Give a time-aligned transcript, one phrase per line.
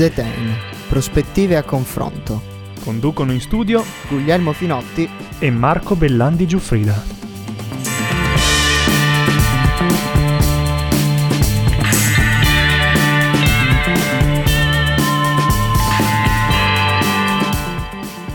[0.00, 0.54] ZN,
[0.88, 2.40] prospettive a confronto.
[2.82, 5.06] Conducono in studio Guglielmo Finotti
[5.38, 7.19] e Marco Bellandi Giuffrida.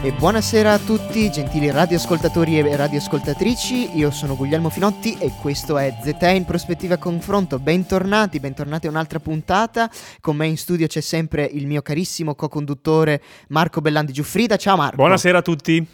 [0.05, 3.97] E buonasera a tutti, gentili radioascoltatori e radioascoltatrici.
[3.97, 7.57] Io sono Guglielmo Finotti e questo è ZE in prospettiva confronto.
[7.57, 9.89] Bentornati, bentornati a un'altra puntata.
[10.21, 14.57] Con me in studio c'è sempre il mio carissimo co-conduttore Marco Bellandi Giuffrida.
[14.57, 14.97] Ciao Marco.
[14.97, 15.87] Buonasera a tutti.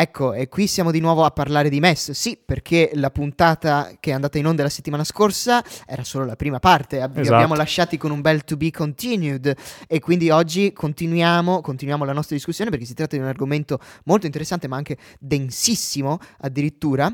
[0.00, 2.12] Ecco, e qui siamo di nuovo a parlare di MES.
[2.12, 6.36] Sì, perché la puntata che è andata in onda la settimana scorsa era solo la
[6.36, 6.98] prima parte.
[6.98, 7.34] Vi Esatto.
[7.34, 9.52] abbiamo lasciati con un bel to be continued.
[9.88, 14.26] E quindi oggi continuiamo, continuiamo la nostra discussione perché si tratta di un argomento molto
[14.26, 17.12] interessante, ma anche densissimo addirittura.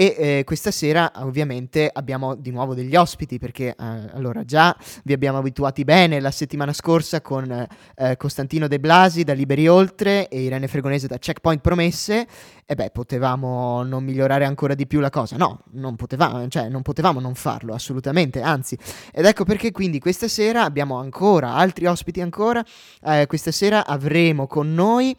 [0.00, 3.84] E eh, questa sera ovviamente abbiamo di nuovo degli ospiti perché eh,
[4.14, 9.34] allora già vi abbiamo abituati bene la settimana scorsa con eh, Costantino De Blasi da
[9.34, 12.26] Liberi Oltre e Irene Fregonese da Checkpoint Promesse.
[12.64, 15.36] E beh potevamo non migliorare ancora di più la cosa.
[15.36, 18.78] No non potevamo cioè non potevamo non farlo assolutamente anzi.
[19.12, 22.64] Ed ecco perché quindi questa sera abbiamo ancora altri ospiti ancora.
[23.04, 25.14] Eh, questa sera avremo con noi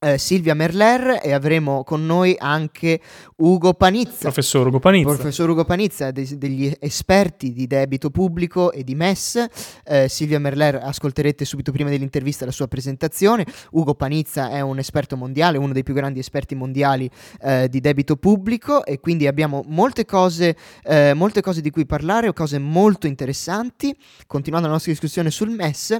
[0.00, 3.00] eh, Silvia Merler e avremo con noi anche
[3.36, 5.12] Ugo Panizza Professor Ugo Panizza.
[5.12, 9.44] Professor Ugo Panizza, de- degli esperti di debito pubblico e di MES.
[9.84, 13.44] Eh, Silvia Merler, ascolterete subito prima dell'intervista la sua presentazione.
[13.72, 18.14] Ugo Panizza è un esperto mondiale, uno dei più grandi esperti mondiali eh, di debito
[18.16, 23.96] pubblico e quindi abbiamo molte cose, eh, molte cose di cui parlare, cose molto interessanti,
[24.28, 25.96] continuando la nostra discussione sul MES,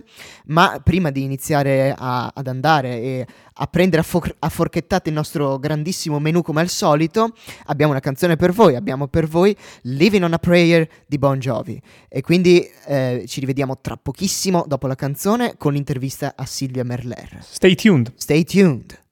[0.47, 3.27] ma prima di iniziare a- ad andare e
[3.61, 7.33] a prendere a, fo- a forchettate il nostro grandissimo menù come al solito,
[7.67, 11.81] abbiamo una canzone per voi, abbiamo per voi Living on a Prayer di Bon Jovi
[12.09, 17.39] e quindi eh, ci rivediamo tra pochissimo dopo la canzone con l'intervista a Silvia Merler.
[17.43, 18.13] Stay tuned.
[18.17, 19.07] Stay tuned.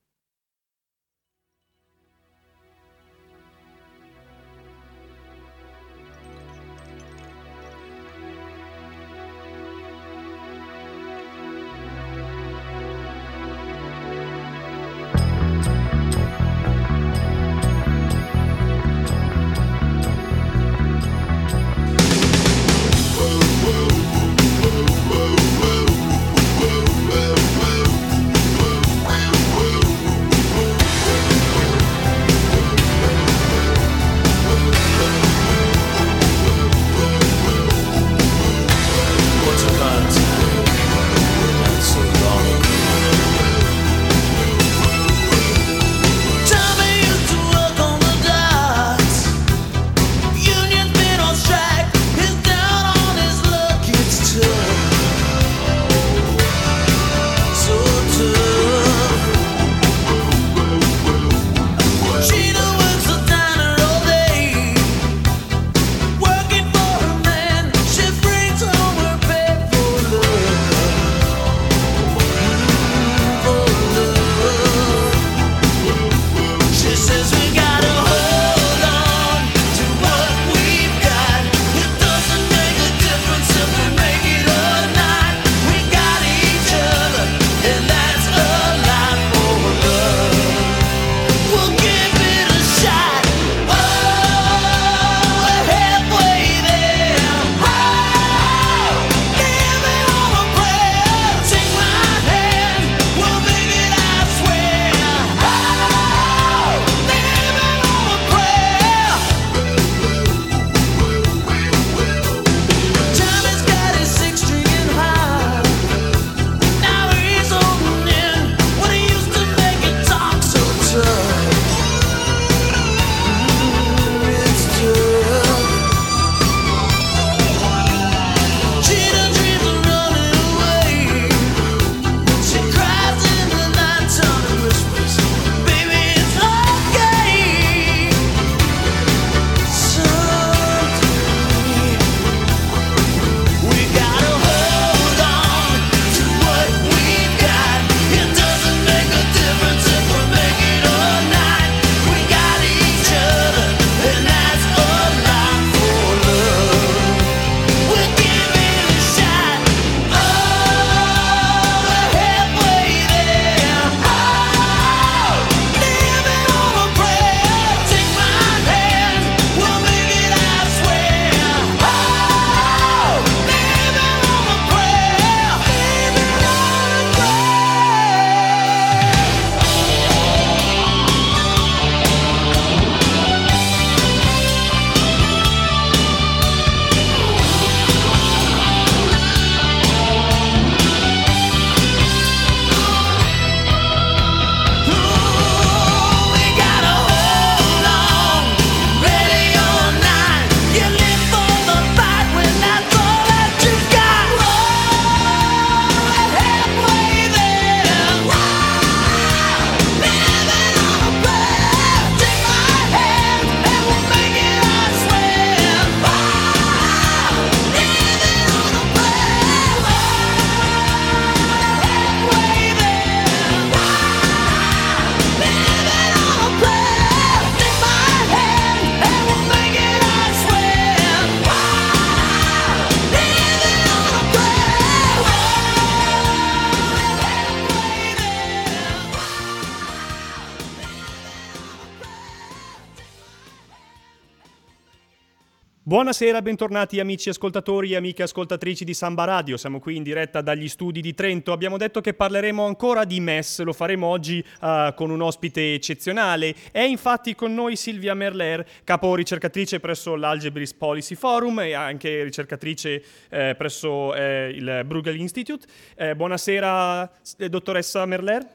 [245.97, 249.57] Buonasera, bentornati amici ascoltatori e amiche ascoltatrici di Samba Radio.
[249.57, 251.53] Siamo qui in diretta dagli studi di Trento.
[251.53, 256.55] Abbiamo detto che parleremo ancora di MES, lo faremo oggi uh, con un ospite eccezionale.
[256.71, 263.03] È infatti con noi Silvia Merler, capo ricercatrice presso l'Algebris Policy Forum e anche ricercatrice
[263.31, 265.67] eh, presso eh, il Bruegel Institute.
[265.97, 268.47] Eh, buonasera, eh, dottoressa Merler.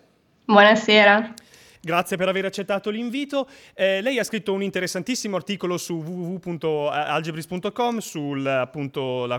[0.46, 1.34] Buonasera.
[1.84, 3.48] Grazie per aver accettato l'invito.
[3.74, 8.70] Eh, lei ha scritto un interessantissimo articolo su www.algebris.com sulla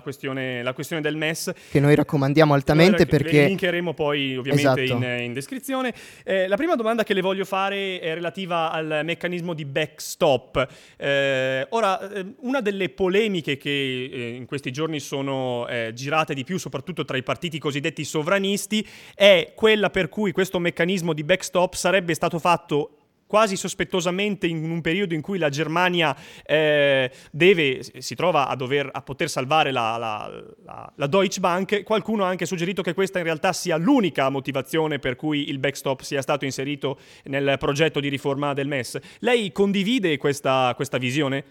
[0.02, 1.52] questione, la questione del MES.
[1.70, 3.42] Che noi raccomandiamo altamente noi perché...
[3.42, 5.04] Le linkeremo poi ovviamente esatto.
[5.04, 5.94] in, in, descrizione.
[6.24, 10.66] Eh, la prima domanda che le voglio fare è relativa al meccanismo di backstop.
[10.96, 16.42] Eh, ora, eh, una delle polemiche che eh, in questi giorni sono eh, girate di
[16.42, 18.84] più, soprattutto tra i partiti cosiddetti sovranisti,
[19.14, 22.96] è quella per cui questo meccanismo di backstop sarebbe stato stato fatto
[23.26, 26.14] quasi sospettosamente in un periodo in cui la Germania
[26.44, 31.82] eh, deve, si trova a, dover, a poter salvare la, la, la, la, Deutsche Bank,
[31.82, 36.02] qualcuno ha anche suggerito che questa in realtà sia l'unica motivazione per cui il backstop
[36.02, 38.99] sia stato inserito nel progetto di riforma del MES.
[39.20, 41.44] Lei condivide questa, questa visione?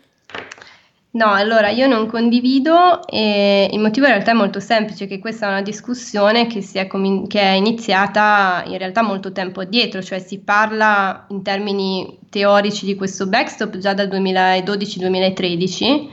[1.14, 5.48] No, allora io non condivido e il motivo in realtà è molto semplice, che questa
[5.48, 10.20] è una discussione che, è, com- che è iniziata in realtà molto tempo addietro, cioè
[10.20, 16.08] si parla in termini teorici di questo backstop già dal 2012-2013,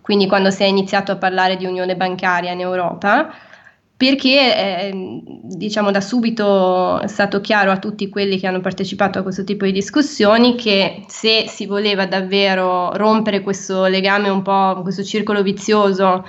[0.00, 3.34] quindi quando si è iniziato a parlare di unione bancaria in Europa
[4.04, 9.22] perché eh, diciamo da subito è stato chiaro a tutti quelli che hanno partecipato a
[9.22, 15.02] questo tipo di discussioni che se si voleva davvero rompere questo legame un po', questo
[15.02, 16.22] circolo vizioso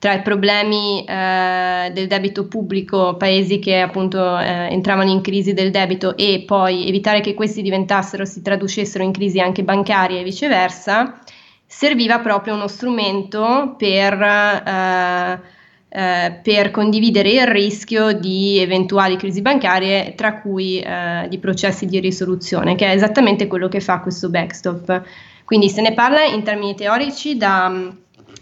[0.00, 5.70] tra i problemi eh, del debito pubblico, paesi che appunto eh, entravano in crisi del
[5.70, 11.20] debito e poi evitare che questi diventassero, si traducessero in crisi anche bancarie e viceversa,
[11.64, 15.58] serviva proprio uno strumento per eh,
[15.92, 21.98] eh, per condividere il rischio di eventuali crisi bancarie, tra cui eh, di processi di
[21.98, 25.02] risoluzione, che è esattamente quello che fa questo backstop.
[25.44, 27.92] Quindi se ne parla in termini teorici da,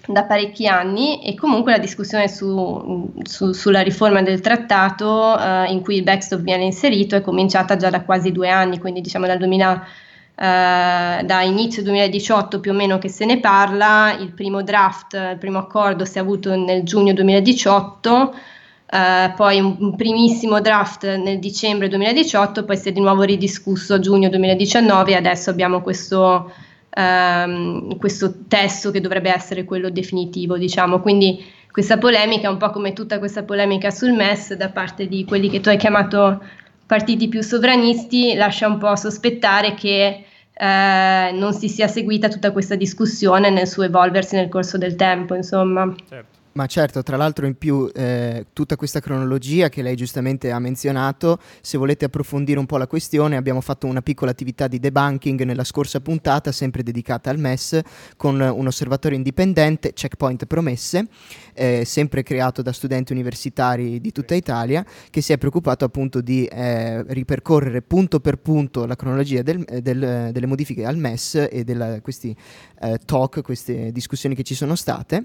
[0.07, 5.81] da parecchi anni e comunque la discussione su, su, sulla riforma del trattato eh, in
[5.81, 9.38] cui il backstop viene inserito è cominciata già da quasi due anni, quindi diciamo dal
[9.38, 9.87] 2000
[10.40, 15.37] eh, da inizio 2018 più o meno che se ne parla, il primo draft, il
[15.37, 18.35] primo accordo si è avuto nel giugno 2018,
[18.88, 23.95] eh, poi un, un, primissimo draft nel dicembre 2018, poi si è di nuovo ridiscusso
[23.95, 26.52] a giugno 2019 e adesso abbiamo questo,
[26.90, 31.00] ehm, questo testo che dovrebbe essere quello definitivo, diciamo.
[31.00, 35.50] Quindi questa polemica, un po' come tutta questa polemica sul MES da parte di quelli
[35.50, 36.40] che tu hai chiamato
[36.88, 42.76] partiti più sovranisti, lascia un po' sospettare che eh, non si sia seguita tutta questa
[42.76, 45.95] discussione nel suo evolversi nel corso del tempo, insomma.
[46.09, 46.37] Certo.
[46.59, 51.38] Ma certo, tra l'altro in più eh, tutta questa cronologia che lei giustamente ha menzionato,
[51.61, 55.62] se volete approfondire un po' la questione, abbiamo fatto una piccola attività di debunking nella
[55.62, 57.80] scorsa puntata, sempre dedicata al MES,
[58.16, 61.07] con un osservatorio indipendente, Checkpoint Promesse,
[61.59, 66.45] eh, sempre creato da studenti universitari di tutta Italia, che si è preoccupato appunto di
[66.47, 71.77] eh, ripercorrere punto per punto la cronologia del, del, delle modifiche al MES e di
[72.00, 72.35] questi
[72.81, 75.25] eh, talk, queste discussioni che ci sono state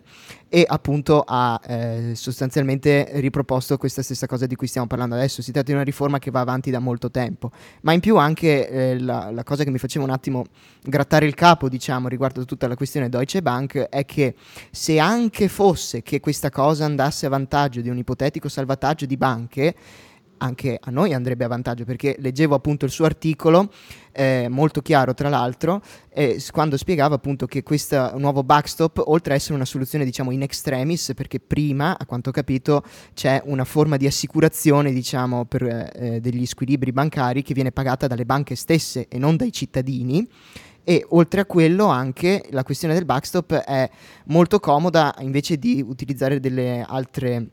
[0.50, 5.42] e appunto ha eh, sostanzialmente riproposto questa stessa cosa di cui stiamo parlando adesso.
[5.42, 8.70] Si tratta di una riforma che va avanti da molto tempo, ma in più anche
[8.70, 10.46] eh, la, la, cosa che mi faceva un attimo
[10.84, 14.36] grattare il capo, diciamo, riguardo tutta la questione Deutsche Bank è che
[14.72, 19.75] se anche fosse che questa cosa andasse a vantaggio di un ipotetico salvataggio di banche,
[20.38, 23.70] anche a noi andrebbe a vantaggio perché leggevo appunto il suo articolo
[24.13, 29.36] eh, molto chiaro tra l'altro eh, quando spiegava appunto che questo nuovo backstop oltre a
[29.36, 33.98] essere una soluzione diciamo in extremis perché prima a quanto ho capito c'è una forma
[33.98, 39.18] di assicurazione diciamo per eh, degli squilibri bancari che viene pagata dalle banche stesse e
[39.18, 40.25] non dai cittadini
[40.84, 43.90] e oltre a quello anche la questione del backstop è
[44.25, 46.40] molto comoda invece di utilizzare
[46.86, 47.48] altre,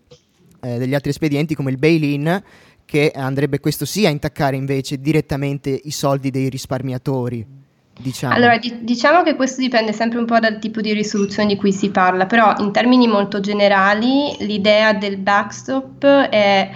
[0.61, 2.43] eh, degli altri espedienti come il bail-in
[2.85, 7.59] che andrebbe questo sì a intaccare invece direttamente i soldi dei risparmiatori.
[8.01, 8.35] Diciamo.
[8.35, 11.71] Allora, di- diciamo che questo dipende sempre un po' dal tipo di risoluzione di cui
[11.71, 16.71] si parla, però in termini molto generali l'idea del backstop è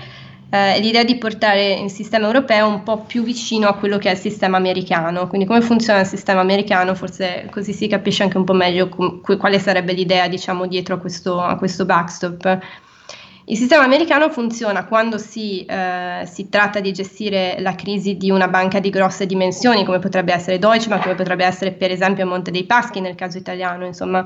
[0.54, 4.12] eh, l'idea di portare il sistema europeo un po' più vicino a quello che è
[4.12, 5.26] il sistema americano.
[5.26, 9.20] Quindi come funziona il sistema americano, forse così si capisce anche un po' meglio com-
[9.20, 12.58] quale sarebbe l'idea diciamo, dietro a questo, a questo backstop.
[13.46, 18.46] Il sistema americano funziona quando si, eh, si, tratta di gestire la crisi di una
[18.46, 22.52] banca di grosse dimensioni, come potrebbe essere Deutsche, ma come potrebbe essere per esempio Monte
[22.52, 24.25] dei Paschi nel caso italiano, insomma,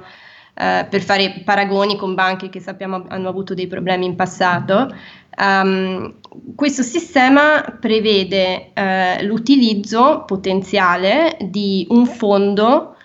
[0.60, 4.92] eh, per fare paragoni con banche che sappiamo hanno avuto dei problemi in passato.
[5.40, 6.14] Um,
[6.56, 12.96] questo sistema prevede uh, l'utilizzo potenziale di un fondo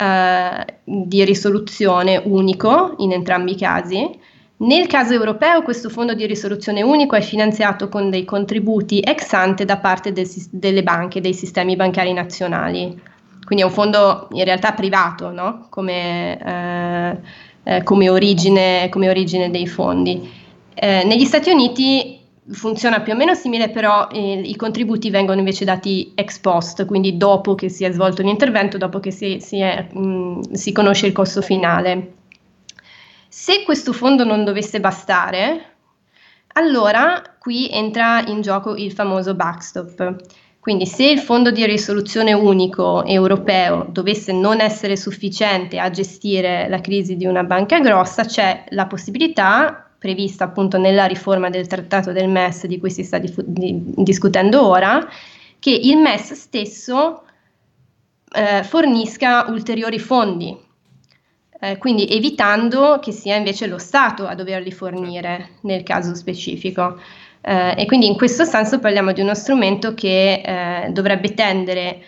[0.00, 4.08] uh, di risoluzione unico in entrambi i casi.
[4.58, 9.64] Nel caso europeo questo fondo di risoluzione unico è finanziato con dei contributi ex ante
[9.64, 13.02] da parte del, delle banche, dei sistemi bancari nazionali.
[13.50, 15.66] Quindi è un fondo in realtà privato no?
[15.70, 17.18] come, eh,
[17.64, 20.30] eh, come, origine, come origine dei fondi.
[20.72, 22.20] Eh, negli Stati Uniti
[22.52, 27.16] funziona più o meno simile, però eh, i contributi vengono invece dati ex post, quindi
[27.16, 31.12] dopo che si è svolto l'intervento, dopo che si, si, è, mh, si conosce il
[31.12, 32.12] costo finale.
[33.26, 35.64] Se questo fondo non dovesse bastare,
[36.52, 40.18] allora qui entra in gioco il famoso backstop.
[40.60, 46.82] Quindi se il fondo di risoluzione unico europeo dovesse non essere sufficiente a gestire la
[46.82, 52.28] crisi di una banca grossa, c'è la possibilità prevista appunto nella riforma del trattato del
[52.28, 55.08] MES di cui si sta dif- di- discutendo ora,
[55.58, 57.22] che il MES stesso
[58.32, 60.54] eh, fornisca ulteriori fondi,
[61.58, 66.98] eh, quindi evitando che sia invece lo Stato a doverli fornire nel caso specifico.
[67.42, 72.02] Eh, e quindi in questo senso parliamo di uno strumento che eh, dovrebbe tendere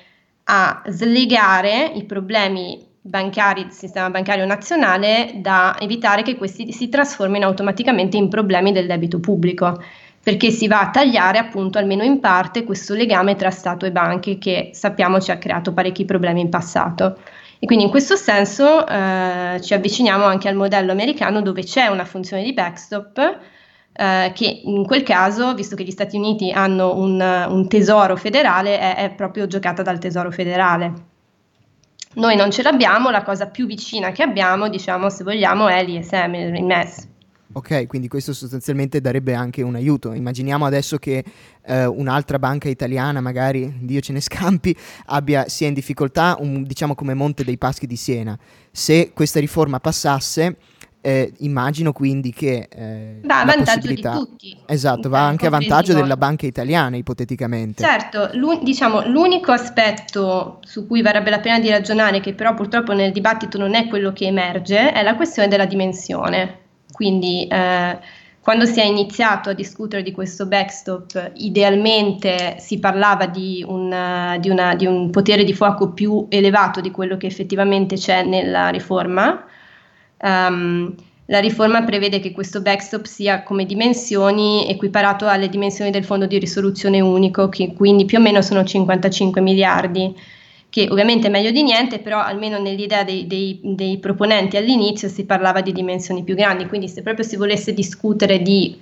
[0.45, 7.47] a slegare i problemi bancari del sistema bancario nazionale da evitare che questi si trasformino
[7.47, 9.83] automaticamente in problemi del debito pubblico,
[10.23, 14.39] perché si va a tagliare appunto almeno in parte questo legame tra Stato e banche
[14.39, 17.19] che sappiamo ci ha creato parecchi problemi in passato.
[17.59, 22.05] E quindi in questo senso eh, ci avviciniamo anche al modello americano dove c'è una
[22.05, 23.39] funzione di backstop
[24.03, 28.77] eh, che in quel caso, visto che gli Stati Uniti hanno un, un tesoro federale,
[28.77, 31.11] è, è proprio giocata dal tesoro federale.
[32.15, 36.35] Noi non ce l'abbiamo, la cosa più vicina che abbiamo, diciamo, se vogliamo, è l'ISM,
[36.35, 37.09] il MES.
[37.55, 40.13] Ok, quindi questo sostanzialmente darebbe anche un aiuto.
[40.13, 41.23] Immaginiamo adesso che
[41.65, 44.75] eh, un'altra banca italiana, magari Dio ce ne scampi,
[45.07, 48.37] abbia, sia in difficoltà, un, diciamo come Monte dei Paschi di Siena.
[48.71, 50.57] Se questa riforma passasse,
[51.05, 54.57] eh, immagino quindi che eh, va a vantaggio di tutti.
[54.67, 57.83] Esatto, va anche a vantaggio della banca italiana, ipoteticamente.
[57.83, 62.93] Certo, l'un- diciamo, l'unico aspetto su cui varrebbe la pena di ragionare, che però purtroppo
[62.93, 66.61] nel dibattito non è quello che emerge, è la questione della dimensione.
[66.93, 67.99] Quindi eh,
[68.41, 74.51] quando si è iniziato a discutere di questo backstop, idealmente si parlava di un, di,
[74.51, 79.47] una, di un potere di fuoco più elevato di quello che effettivamente c'è nella riforma
[80.23, 80.95] Um,
[81.27, 86.39] la riforma prevede che questo backstop sia come dimensioni equiparato alle dimensioni del fondo di
[86.39, 90.15] risoluzione unico, che quindi più o meno sono 55 miliardi,
[90.69, 95.25] che ovviamente è meglio di niente, però almeno nell'idea dei, dei, dei proponenti all'inizio si
[95.25, 98.79] parlava di dimensioni più grandi, quindi se proprio si volesse discutere di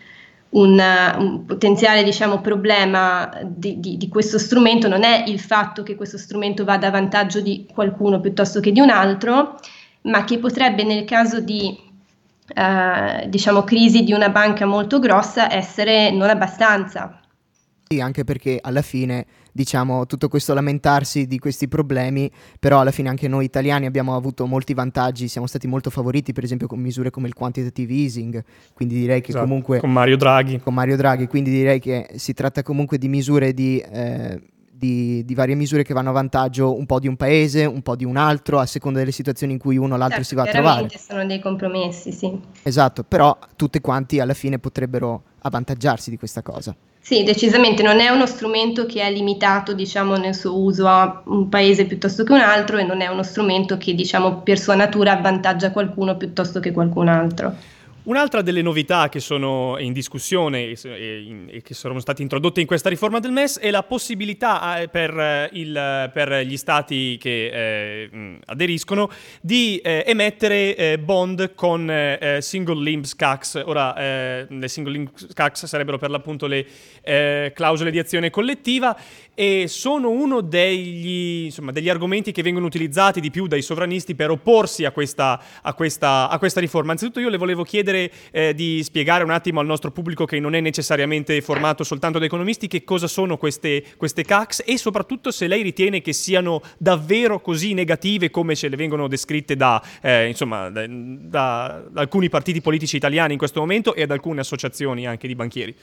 [0.50, 0.80] un,
[1.18, 6.18] un, potenziale diciamo, problema di, di, di, questo strumento non è il fatto che questo
[6.18, 9.58] strumento vada a vantaggio di qualcuno piuttosto che di un altro,
[10.02, 11.76] ma che potrebbe nel caso di
[12.54, 17.20] eh, diciamo, crisi di una banca molto grossa essere non abbastanza.
[17.86, 22.30] Sì, anche perché alla fine diciamo tutto questo lamentarsi di questi problemi,
[22.60, 26.44] però alla fine anche noi italiani abbiamo avuto molti vantaggi, siamo stati molto favoriti per
[26.44, 29.80] esempio con misure come il quantitative easing, quindi direi che esatto, comunque...
[29.80, 30.60] Con Mario Draghi.
[30.60, 33.78] Con Mario Draghi, quindi direi che si tratta comunque di misure di...
[33.78, 34.40] Eh,
[34.80, 37.96] di, di, varie misure che vanno a vantaggio un po' di un paese, un po'
[37.96, 40.42] di un altro, a seconda delle situazioni in cui uno o l'altro certo, si va
[40.44, 40.88] a trovare.
[40.98, 42.40] sono dei compromessi, sì.
[42.62, 46.74] Esatto, però tutte quanti alla fine potrebbero avvantaggiarsi di questa cosa.
[46.98, 51.50] Sì, decisamente non è uno strumento che è limitato, diciamo, nel suo uso a un
[51.50, 55.12] paese piuttosto che un altro e non è uno strumento che, diciamo, per sua natura
[55.12, 57.54] avvantaggia qualcuno piuttosto che qualcun altro.
[58.02, 63.20] Un'altra delle novità che sono in discussione e, che sono state introdotte in questa riforma
[63.20, 69.10] del MES è la possibilità eh, per, eh, il, per gli stati che eh, aderiscono
[69.42, 73.62] di eh, emettere eh, bond con eh, single limb SCAX.
[73.66, 76.66] Ora, le single limb SCAX sarebbero per l'appunto le
[77.52, 78.96] clausole di azione collettiva
[79.40, 84.28] e sono uno degli, insomma, degli, argomenti che vengono utilizzati di più dai sovranisti per
[84.28, 86.92] opporsi a questa, a questa, a questa riforma.
[86.92, 90.54] Anzitutto io le volevo chiedere eh, di spiegare un attimo al nostro pubblico che non
[90.54, 95.46] è necessariamente formato soltanto da economisti che cosa sono queste, queste CACs e soprattutto se
[95.46, 100.68] lei ritiene che siano davvero così negative come ce le vengono descritte da, eh, insomma,
[100.68, 105.34] da, da, alcuni partiti politici italiani in questo momento e da alcune associazioni anche di
[105.34, 105.74] banchieri.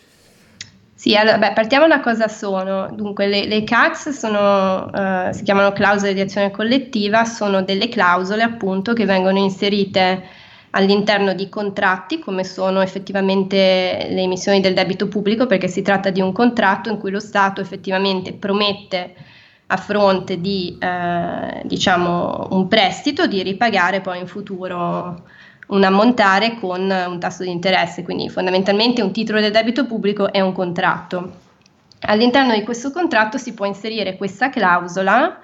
[0.99, 2.89] Sì, allora, beh, partiamo da cosa sono.
[2.91, 8.41] Dunque, le, le CACS sono, uh, si chiamano clausole di azione collettiva, sono delle clausole
[8.41, 10.23] appunto che vengono inserite
[10.71, 16.19] all'interno di contratti come sono effettivamente le emissioni del debito pubblico perché si tratta di
[16.19, 19.13] un contratto in cui lo Stato effettivamente promette
[19.67, 25.23] a fronte di eh, diciamo un prestito di ripagare poi in futuro
[25.67, 30.39] un ammontare con un tasso di interesse, quindi fondamentalmente un titolo del debito pubblico è
[30.39, 31.45] un contratto.
[32.01, 35.41] All'interno di questo contratto si può inserire questa clausola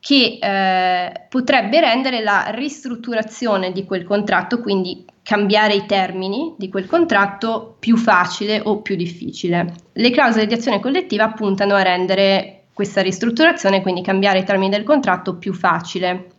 [0.00, 6.86] che eh, potrebbe rendere la ristrutturazione di quel contratto, quindi cambiare i termini di quel
[6.86, 9.72] contratto più facile o più difficile.
[9.92, 14.84] Le clausole di azione collettiva puntano a rendere questa ristrutturazione, quindi cambiare i termini del
[14.84, 16.33] contratto più facile.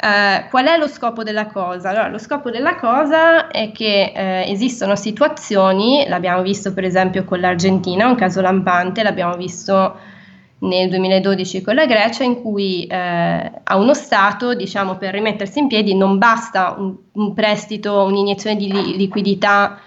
[0.00, 1.88] Uh, qual è lo scopo della cosa?
[1.88, 7.40] Allora, lo scopo della cosa è che eh, esistono situazioni, l'abbiamo visto per esempio con
[7.40, 9.96] l'Argentina, un caso lampante, l'abbiamo visto
[10.60, 12.96] nel 2012 con la Grecia, in cui eh,
[13.64, 18.70] a uno Stato, diciamo, per rimettersi in piedi non basta un, un prestito, un'iniezione di
[18.70, 19.80] li- liquidità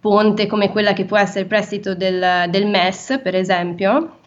[0.00, 4.21] ponte come quella che può essere il prestito del, del MES, per esempio,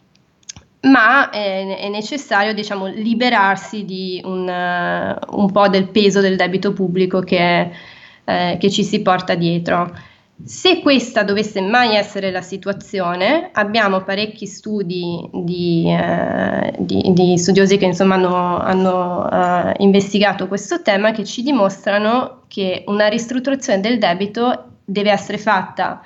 [0.86, 6.74] ma è, è necessario diciamo, liberarsi di un, uh, un, po' del peso del debito
[6.74, 7.72] pubblico che,
[8.24, 9.94] eh, che, ci si porta dietro.
[10.44, 17.78] Se questa dovesse mai essere la situazione, abbiamo parecchi studi di, eh, di, di studiosi
[17.78, 23.98] che insomma, hanno, hanno uh, investigato questo tema che ci dimostrano che una ristrutturazione del
[23.98, 26.02] debito deve essere fatta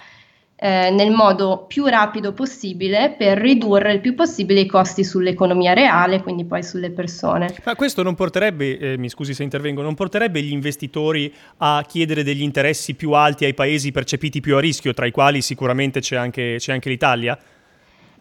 [0.61, 6.21] eh, nel modo più rapido possibile per ridurre il più possibile i costi sull'economia reale,
[6.21, 7.55] quindi poi sulle persone.
[7.63, 12.23] Ma questo non porterebbe, eh, mi scusi se intervengo, non porterebbe gli investitori a chiedere
[12.23, 16.17] degli interessi più alti ai paesi percepiti più a rischio, tra i quali sicuramente c'è
[16.17, 17.39] anche, c'è anche l'Italia?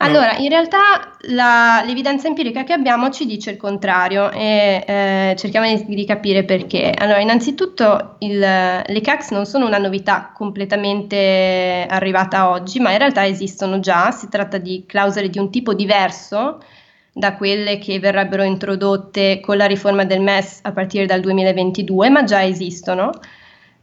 [0.01, 5.67] Allora, in realtà la, l'evidenza empirica che abbiamo ci dice il contrario e eh, cerchiamo
[5.67, 6.93] di, di, capire perché.
[6.97, 13.27] Allora, innanzitutto il, le CACs non sono una novità completamente arrivata oggi, ma in realtà
[13.27, 16.61] esistono già, si tratta di clausole di un tipo diverso
[17.13, 22.23] da quelle che verrebbero introdotte con la riforma del MES a partire dal 2022, ma
[22.23, 23.11] già esistono.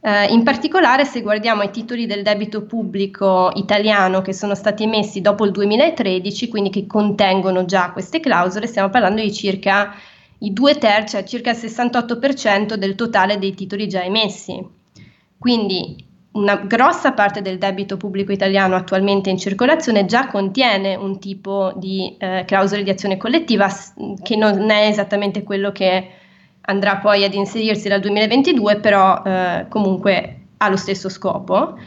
[0.00, 5.20] Eh, in particolare, se guardiamo i titoli del debito pubblico italiano che sono stati emessi
[5.20, 9.94] dopo il 2013, quindi che contengono già queste clausole, stiamo parlando di circa
[10.38, 14.64] i due terzi, cioè circa il 68% del totale dei titoli già emessi.
[15.38, 21.72] Quindi una grossa parte del debito pubblico italiano attualmente in circolazione già contiene un tipo
[21.76, 23.68] di eh, clausole di azione collettiva
[24.22, 26.10] che non è esattamente quello che
[26.66, 31.78] andrà poi ad inserirsi dal 2022, però eh, comunque ha lo stesso scopo.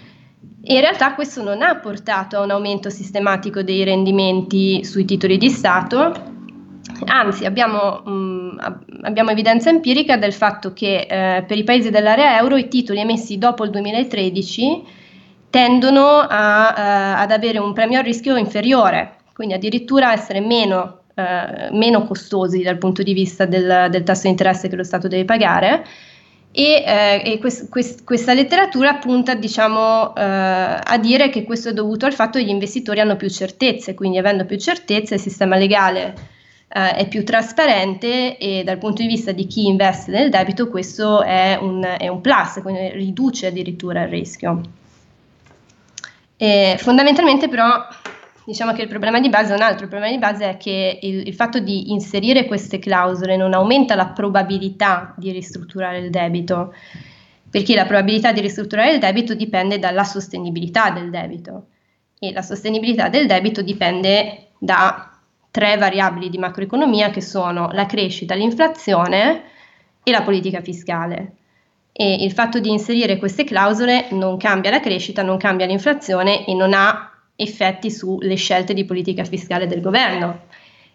[0.62, 5.50] In realtà questo non ha portato a un aumento sistematico dei rendimenti sui titoli di
[5.50, 6.12] Stato,
[7.06, 12.58] anzi abbiamo, mh, abbiamo evidenza empirica del fatto che eh, per i paesi dell'area euro
[12.58, 14.84] i titoli emessi dopo il 2013
[15.50, 21.70] tendono a, eh, ad avere un premio a rischio inferiore, quindi addirittura essere meno eh,
[21.72, 25.26] meno costosi dal punto di vista del, del, tasso di interesse che lo Stato deve
[25.26, 25.86] pagare.
[26.52, 31.74] E, eh, e quest, quest, questa letteratura punta diciamo, eh, a dire che questo è
[31.74, 35.58] dovuto al fatto che gli investitori hanno più certezze, quindi avendo più certezze il sistema
[35.58, 36.16] legale
[36.70, 41.22] eh, è più trasparente e dal punto di vista di chi investe nel debito questo
[41.22, 44.62] è un, è un plus, quindi riduce addirittura il rischio.
[46.38, 47.86] E fondamentalmente però
[48.50, 50.98] Diciamo che il problema di base è un altro, il problema di base è che
[51.04, 56.74] il, il, fatto di inserire queste clausole non aumenta la probabilità di ristrutturare il debito,
[57.48, 61.68] perché la probabilità di ristrutturare il debito dipende dalla sostenibilità del debito
[62.18, 65.12] e la sostenibilità del debito dipende da
[65.52, 69.44] tre variabili di macroeconomia che sono la crescita, l'inflazione
[70.02, 71.34] e la politica fiscale.
[71.92, 76.56] E il fatto di inserire queste clausole non cambia la crescita, non cambia l'inflazione e
[76.56, 77.09] non ha
[77.40, 80.42] effetti sulle scelte di politica fiscale del governo.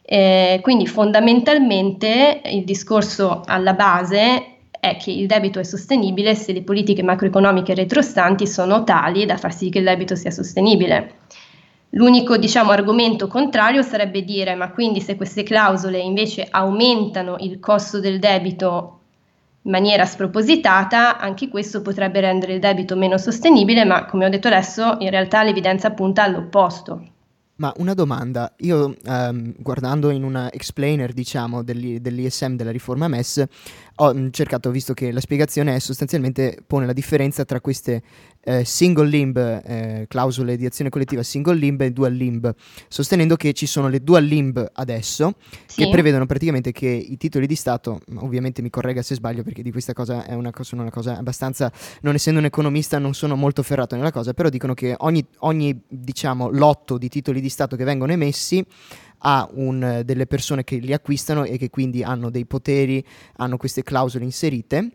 [0.03, 6.63] Eh, quindi fondamentalmente il discorso alla base è che il debito è sostenibile se le
[6.63, 11.23] politiche macroeconomiche retrostanti sono tali da far sì che il debito sia sostenibile.
[11.91, 18.01] L'unico diciamo, argomento contrario sarebbe dire ma quindi se queste clausole invece aumentano il costo
[18.01, 19.04] del debito
[19.65, 24.49] in maniera spropositata, anche questo potrebbe rendere il debito meno sostenibile, ma come ho detto
[24.49, 27.09] adesso, in realtà l'evidenza punta all'opposto.
[27.57, 33.45] Ma una domanda, io um, guardando in una explainer diciamo dell'ISM della riforma MES
[33.97, 38.03] ho mm, cercato, visto che la spiegazione è sostanzialmente pone la differenza tra queste
[38.45, 42.53] eh, single limb, eh, clausole di azione collettiva single limb e dual limb,
[42.89, 45.35] sostenendo che ci sono le dual limb adesso,
[45.67, 45.83] sì.
[45.83, 49.71] che prevedono praticamente che i titoli di Stato, ovviamente mi corregga se sbaglio perché di
[49.71, 53.63] questa cosa è una, sono una cosa abbastanza, non essendo un economista non sono molto
[53.63, 57.85] ferrato nella cosa, però dicono che ogni, ogni diciamo, lotto di titoli di Stato che
[57.85, 58.65] vengono emessi
[59.19, 63.05] ha un, delle persone che li acquistano e che quindi hanno dei poteri,
[63.37, 64.91] hanno queste clausole inserite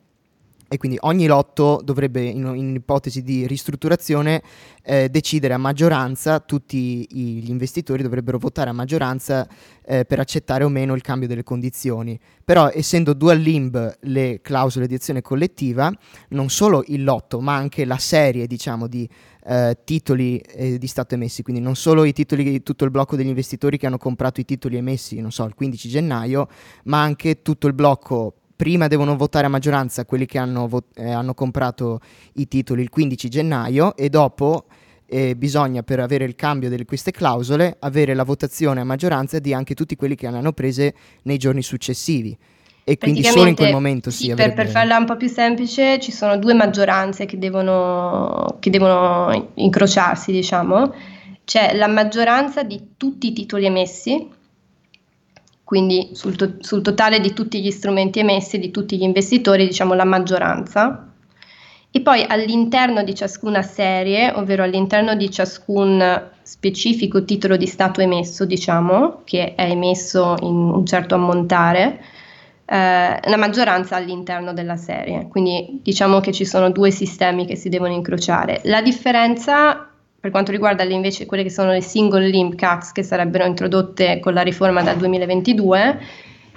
[0.69, 4.41] e quindi ogni lotto dovrebbe, in, in ipotesi di ristrutturazione,
[4.83, 9.47] eh, decidere a maggioranza, tutti gli investitori dovrebbero votare a maggioranza
[9.83, 12.19] eh, per accettare o meno il cambio delle condizioni.
[12.45, 15.91] Però essendo dual limb le clausole di azione collettiva,
[16.29, 19.09] non solo il lotto, ma anche la serie diciamo, di
[19.45, 23.27] eh, titoli eh, di Stato emessi, quindi non solo i titoli, tutto il blocco degli
[23.27, 26.47] investitori che hanno comprato i titoli emessi, non so, il 15 gennaio,
[26.83, 31.09] ma anche tutto il blocco prima devono votare a maggioranza quelli che hanno, vo- eh,
[31.09, 32.01] hanno comprato
[32.33, 34.65] i titoli il 15 gennaio e dopo
[35.05, 39.53] eh, bisogna per avere il cambio di queste clausole avere la votazione a maggioranza di
[39.53, 42.37] anche tutti quelli che le hanno prese nei giorni successivi.
[42.83, 46.11] E quindi solo in quel momento sì per, per, farla un po' più semplice ci
[46.11, 50.93] sono due maggioranze che devono, che devono incrociarsi diciamo.
[51.45, 54.37] C'è la maggioranza di tutti i titoli emessi
[55.69, 59.93] quindi sul, to- sul, totale di tutti gli strumenti emessi, di tutti gli investitori, diciamo
[59.93, 61.11] la maggioranza.
[61.91, 68.45] E poi all'interno di ciascuna serie, ovvero all'interno di ciascun specifico titolo di Stato emesso,
[68.45, 72.03] diciamo, che è emesso in un certo ammontare,
[72.65, 75.27] eh, la maggioranza all'interno della serie.
[75.27, 78.61] Quindi diciamo che ci sono due sistemi che si devono incrociare.
[78.63, 79.88] La differenza
[80.19, 84.19] per quanto riguarda le, invece quelle che sono le single limb CACs che sarebbero introdotte
[84.19, 85.99] con la riforma dal 2022,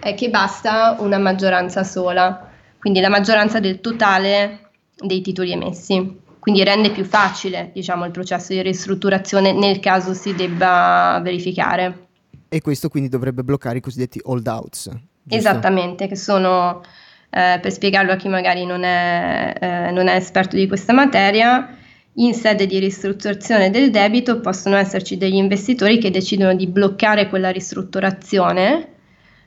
[0.01, 6.21] è che basta una maggioranza sola, quindi la maggioranza del totale dei titoli emessi.
[6.41, 12.07] Quindi rende più facile diciamo, il processo di ristrutturazione nel caso si debba verificare.
[12.49, 14.91] E questo quindi dovrebbe bloccare i cosiddetti hold outs.
[15.29, 16.83] Esattamente, che sono,
[17.31, 21.77] eh, per spiegarlo a chi magari non è, eh, non è esperto di questa materia,
[22.15, 27.51] in sede di ristrutturazione del debito possono esserci degli investitori che decidono di bloccare quella
[27.51, 28.89] ristrutturazione,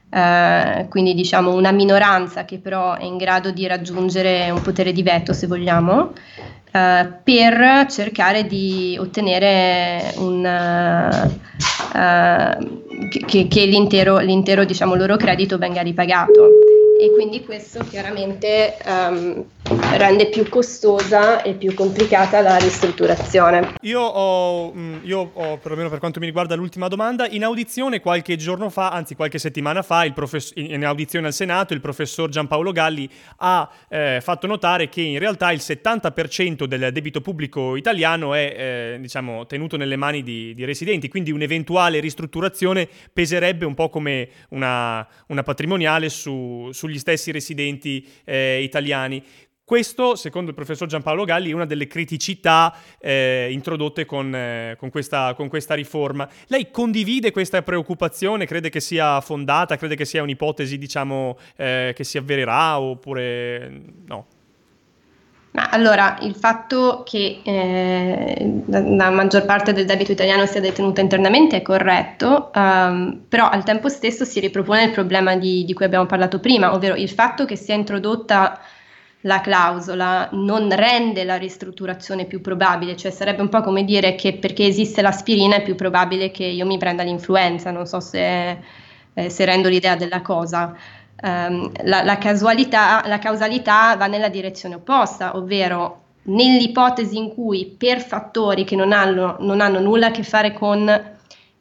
[0.09, 5.03] eh, quindi diciamo una minoranza che però è in grado di raggiungere un potere di
[5.03, 6.13] veto, se vogliamo,
[6.71, 10.43] eh, per cercare di ottenere un,
[11.93, 11.99] uh,
[13.25, 16.49] che, che l'intero, l'intero diciamo, loro credito venga ripagato.
[16.99, 19.45] E quindi questo chiaramente um,
[19.97, 23.73] rende più costosa e più complicata la ristrutturazione.
[23.81, 28.37] Io ho, mm, io ho, perlomeno per quanto mi riguarda l'ultima domanda, in audizione qualche
[28.37, 33.09] giorno fa, anzi qualche settimana fa, profess- in audizione al Senato, il professor Giampaolo Galli
[33.37, 38.97] ha eh, fatto notare che in realtà il 70% del debito pubblico italiano è eh,
[39.01, 45.05] diciamo, tenuto nelle mani di, di, residenti, quindi un'eventuale ristrutturazione peserebbe un po' come una,
[45.27, 49.23] una patrimoniale su, su sugli stessi residenti eh, italiani.
[49.65, 54.91] Questo, secondo il professor Giampaolo Galli, è una delle criticità eh, introdotte con, eh, con,
[54.91, 56.29] questa, con, questa, riforma.
[56.49, 58.45] Lei condivide questa preoccupazione?
[58.45, 59.75] Crede che sia fondata?
[59.75, 64.27] Crede che sia un'ipotesi, diciamo, eh, che si avvererà oppure no?
[65.71, 71.55] Allora, il fatto che eh, la, la, maggior parte del debito italiano sia detenuta internamente
[71.55, 76.05] è corretto, um, però al tempo stesso si ripropone il problema di, di, cui abbiamo
[76.05, 78.59] parlato prima, ovvero il fatto che sia introdotta
[79.25, 84.33] la clausola non rende la ristrutturazione più probabile, cioè sarebbe un po' come dire che
[84.37, 88.59] perché esiste l'aspirina è più probabile che io mi prenda l'influenza, non so se,
[89.13, 90.75] eh, se rendo l'idea della cosa.
[91.21, 98.63] Um, la, la, la causalità va nella direzione opposta, ovvero nell'ipotesi in cui per fattori
[98.63, 100.85] che non hanno, non hanno nulla a che fare con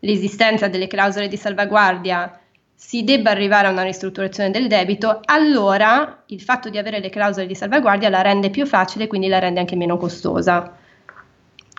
[0.00, 2.40] l'esistenza delle clausole di salvaguardia
[2.86, 7.46] si debba arrivare a una ristrutturazione del debito, allora il fatto di avere le clausole
[7.46, 10.76] di salvaguardia la rende più facile, quindi la rende anche meno costosa.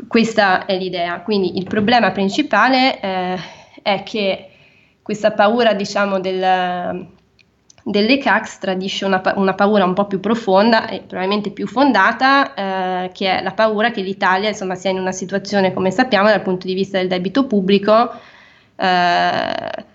[0.07, 1.21] Questa è l'idea.
[1.21, 3.37] Quindi il problema principale eh,
[3.83, 4.49] è che
[5.03, 7.07] questa paura, diciamo, del,
[7.83, 12.55] delle CACs tradisce una, una, paura un po' più profonda e probabilmente più fondata,
[13.03, 16.41] eh, che è la paura che l'Italia insomma, sia in una situazione, come sappiamo, dal
[16.41, 18.11] punto di vista del debito pubblico,
[18.75, 19.93] eh,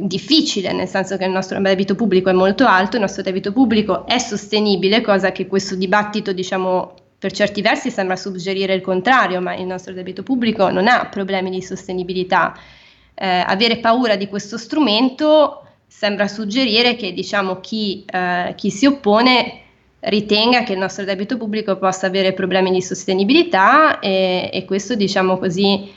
[0.00, 4.06] difficile, nel senso che il nostro debito pubblico è molto alto, il nostro debito pubblico
[4.06, 9.54] è sostenibile, cosa che questo dibattito, diciamo, per certi versi sembra suggerire il contrario, ma
[9.54, 12.56] il nostro debito pubblico non ha problemi di sostenibilità.
[13.14, 19.62] Eh, avere paura di questo strumento sembra suggerire che diciamo, chi, eh, chi si oppone
[20.00, 25.38] ritenga che il nostro debito pubblico possa avere problemi di sostenibilità e, e, questo diciamo
[25.38, 25.90] così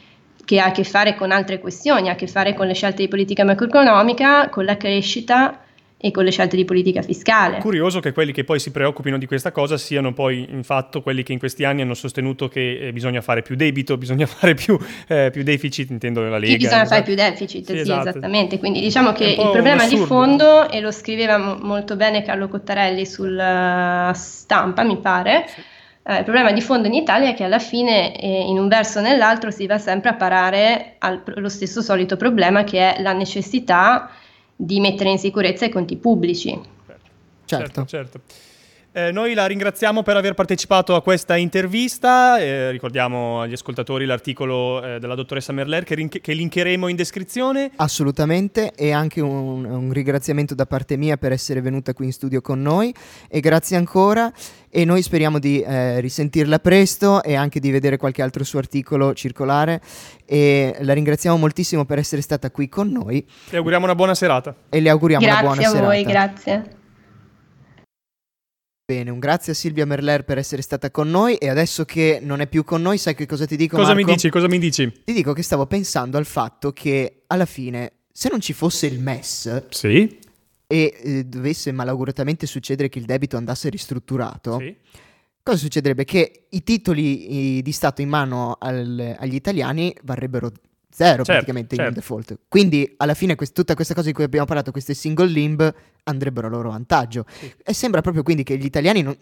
[0.52, 3.04] che ha a che fare con altre questioni, ha a che fare con le scelte
[3.04, 5.62] di politica macroeconomica, con la crescita
[5.96, 7.60] e con le scelte di politica fiscale.
[7.60, 11.24] Curioso che quelli che poi si preoccupino di questa cosa siano poi in fatto quelli
[11.24, 14.78] che in questi anni hanno sostenuto che eh, bisogna fare più debito, bisogna fare più,
[15.08, 16.52] eh, più deficit, intendo la Lega.
[16.52, 16.90] Sì, bisogna esatto.
[16.90, 18.10] fare più deficit, sì, sì esatto.
[18.10, 18.60] esattamente.
[18.60, 23.06] Quindi diciamo che il problema di fondo, e lo scriveva m- molto bene Carlo Cottarelli
[23.06, 25.62] sulla uh, stampa, mi pare, sì.
[26.04, 29.00] Uh, il problema di fondo in Italia è che alla fine, eh, in un verso
[29.00, 34.10] o nell'altro, si va sempre a parare allo stesso solito problema che è la necessità
[34.56, 36.60] di mettere in sicurezza i conti pubblici.
[37.46, 37.86] Certo, certo.
[37.86, 38.22] certo.
[38.94, 44.84] Eh, noi la ringraziamo per aver partecipato a questa intervista, eh, ricordiamo agli ascoltatori l'articolo
[44.84, 47.72] eh, della dottoressa Merler che, rin- che, linkeremo in descrizione.
[47.78, 52.42] Assolutamente e anche un, un, ringraziamento da parte mia per essere venuta qui in studio
[52.42, 52.94] con noi
[53.30, 54.30] e grazie ancora
[54.70, 59.14] e noi speriamo di eh, risentirla presto e anche di vedere qualche altro suo articolo
[59.14, 59.80] circolare
[60.26, 63.26] e la ringraziamo moltissimo per essere stata qui con noi.
[63.52, 64.54] Le auguriamo una buona serata.
[64.68, 65.86] E le auguriamo grazie una buona serata.
[65.86, 66.80] Grazie a voi, grazie.
[68.92, 72.42] Bene, un grazie a Silvia Merler per essere stata con noi e adesso che non
[72.42, 73.78] è più con noi, sai che cosa ti dico?
[73.78, 74.06] Cosa Marco?
[74.06, 74.30] mi dici?
[74.30, 74.92] Cosa mi dici?
[75.06, 79.00] Ti dico che stavo pensando al fatto che alla fine, se non ci fosse il
[79.00, 80.20] MES sì.
[80.68, 84.76] e eh, dovesse malauguratamente succedere che il debito andasse ristrutturato, sì.
[85.42, 86.04] cosa succederebbe?
[86.04, 90.52] Che i titoli di Stato in mano al, agli italiani varrebbero
[90.92, 91.90] zero certo, praticamente certo.
[91.90, 92.38] in default.
[92.48, 95.74] Quindi alla fine quest- tutta questa cosa di cui abbiamo parlato, queste single limb,
[96.04, 97.26] andrebbero a loro vantaggio.
[97.40, 97.54] Sì.
[97.64, 99.16] E sembra proprio quindi che gli italiani non,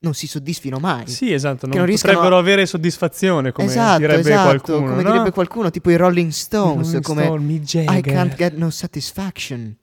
[0.00, 1.06] non si soddisfino mai.
[1.06, 4.90] Sì, esatto, non, non potrebbero avere soddisfazione, come esatto, direbbe esatto, qualcuno.
[4.90, 5.10] Come no?
[5.10, 9.76] direbbe qualcuno, tipo i Rolling Stones, Rolling come Stone, I can't get no satisfaction.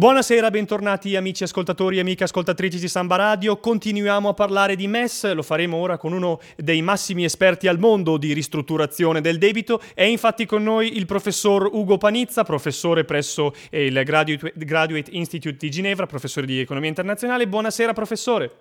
[0.00, 3.58] Buonasera, bentornati amici ascoltatori e amiche ascoltatrici di Samba Radio.
[3.58, 8.16] Continuiamo a parlare di MES, lo faremo ora con uno dei massimi esperti al mondo
[8.16, 9.78] di ristrutturazione del debito.
[9.92, 16.06] È infatti con noi il professor Ugo Panizza, professore presso il Graduate, Institute di Ginevra,
[16.06, 17.46] professore di economia internazionale.
[17.46, 18.52] Buonasera professore.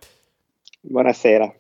[0.82, 1.56] Buonasera.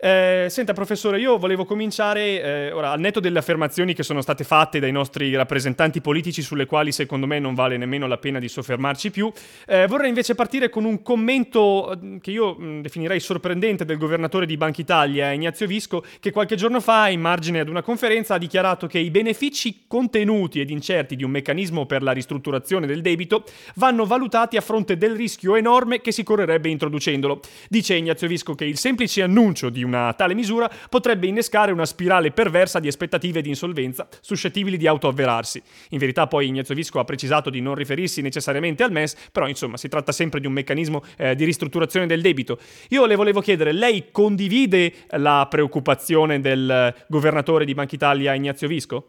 [0.00, 4.44] Eh, senta, professore, io volevo cominciare, eh, ora, al netto delle affermazioni che sono state
[4.44, 8.48] fatte dai nostri rappresentanti politici, sulle quali secondo me non vale nemmeno la pena di
[8.48, 9.28] soffermarci più,
[9.66, 13.98] eh, vorrei invece partire con un commento mm, che io mh, mm, definirei sorprendente del
[13.98, 18.34] governatore di Banca Italia, Ignazio Visco, che qualche giorno fa, in margine ad una conferenza,
[18.34, 23.00] ha dichiarato che i benefici contenuti ed incerti di un meccanismo per la ristrutturazione del
[23.00, 23.42] debito
[23.74, 27.40] vanno valutati a fronte del rischio enorme che si correrebbe introducendolo.
[27.68, 32.30] Dice Ignazio Visco che il semplice annuncio di una tale misura potrebbe innescare una spirale
[32.30, 35.62] perversa di aspettative di insolvenza suscettibili di autoavverarsi.
[35.90, 39.76] In verità poi Ignazio Visco ha precisato di non riferirsi necessariamente al MES, però insomma
[39.76, 42.58] si tratta sempre di un meccanismo eh, di ristrutturazione del debito.
[42.90, 49.04] Io le volevo chiedere, lei condivide la preoccupazione del governatore di Banca Italia Ignazio Visco?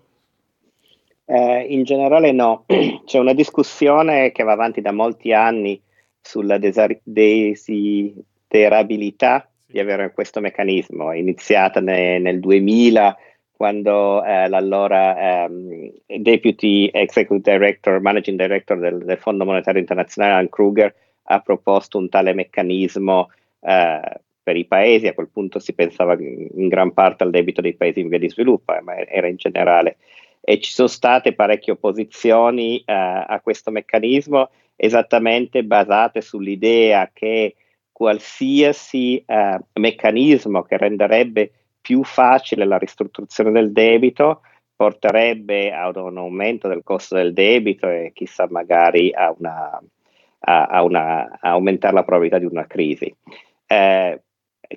[1.26, 2.66] Eh, in generale no,
[3.06, 5.80] c'è una discussione che va avanti da molti anni
[6.22, 11.12] sulla desiderabilità di avere questo meccanismo.
[11.12, 13.18] È iniziata ne, nel 2000
[13.60, 20.50] quando eh, l'allora um, Deputy Executive Director, Managing Director del, del, Fondo Monetario Internazionale, Alan
[20.50, 23.30] Kruger, ha proposto un tale meccanismo
[23.60, 25.08] uh, per i paesi.
[25.08, 28.30] A quel punto si pensava in gran parte al debito dei paesi in via di
[28.30, 29.98] sviluppo, eh, ma era in generale.
[30.40, 37.56] E ci sono state parecchie opposizioni uh, a questo meccanismo, esattamente basate sull'idea che
[38.00, 44.40] qualsiasi eh, meccanismo che renderebbe più facile la ristrutturazione del debito
[44.74, 49.82] porterebbe a un aumento del costo del debito e chissà magari a, una,
[50.40, 53.14] a, a, una, aumentare la probabilità di una crisi.
[53.68, 54.22] Eh,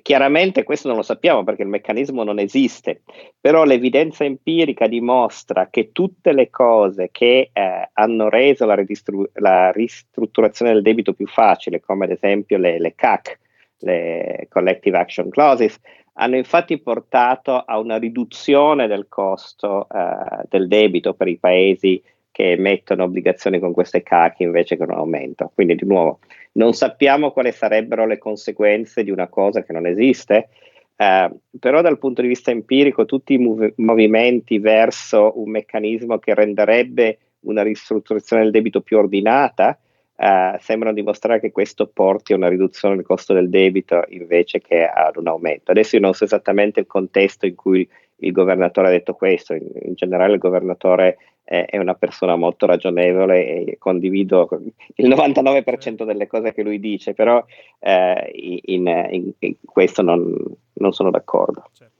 [0.01, 3.03] Chiaramente questo non lo sappiamo perché il meccanismo non esiste,
[3.39, 9.71] però l'evidenza empirica dimostra che tutte le cose che eh, hanno reso la, ridistru- la,
[9.71, 13.39] ristrutturazione del debito più facile, come ad esempio le, le CAC,
[13.81, 15.79] le Collective Action Clauses,
[16.13, 22.01] hanno infatti portato a una riduzione del costo eh, del debito per i paesi
[22.33, 25.51] che emettono obbligazioni con queste CAC invece che un aumento.
[25.53, 26.19] Quindi di nuovo
[26.53, 30.49] non sappiamo quali sarebbero le conseguenze di una cosa che non esiste,
[30.95, 36.33] eh, però dal punto di vista empirico tutti i mov- movimenti verso un meccanismo che
[36.33, 39.77] renderebbe una ristrutturazione del debito più ordinata
[40.15, 44.85] eh, sembrano dimostrare che questo porti a una riduzione del costo del debito invece che
[44.85, 45.71] ad un aumento.
[45.71, 47.87] Adesso io non so esattamente il contesto in cui
[48.17, 52.65] il governatore ha detto questo, in, in generale il governatore eh, è una persona molto
[52.65, 54.47] ragionevole e condivido
[54.95, 57.43] il 99% delle cose che lui dice, però
[57.79, 60.33] eh, in, in, in, questo non,
[60.73, 61.69] non sono d'accordo.
[61.73, 61.92] Certo.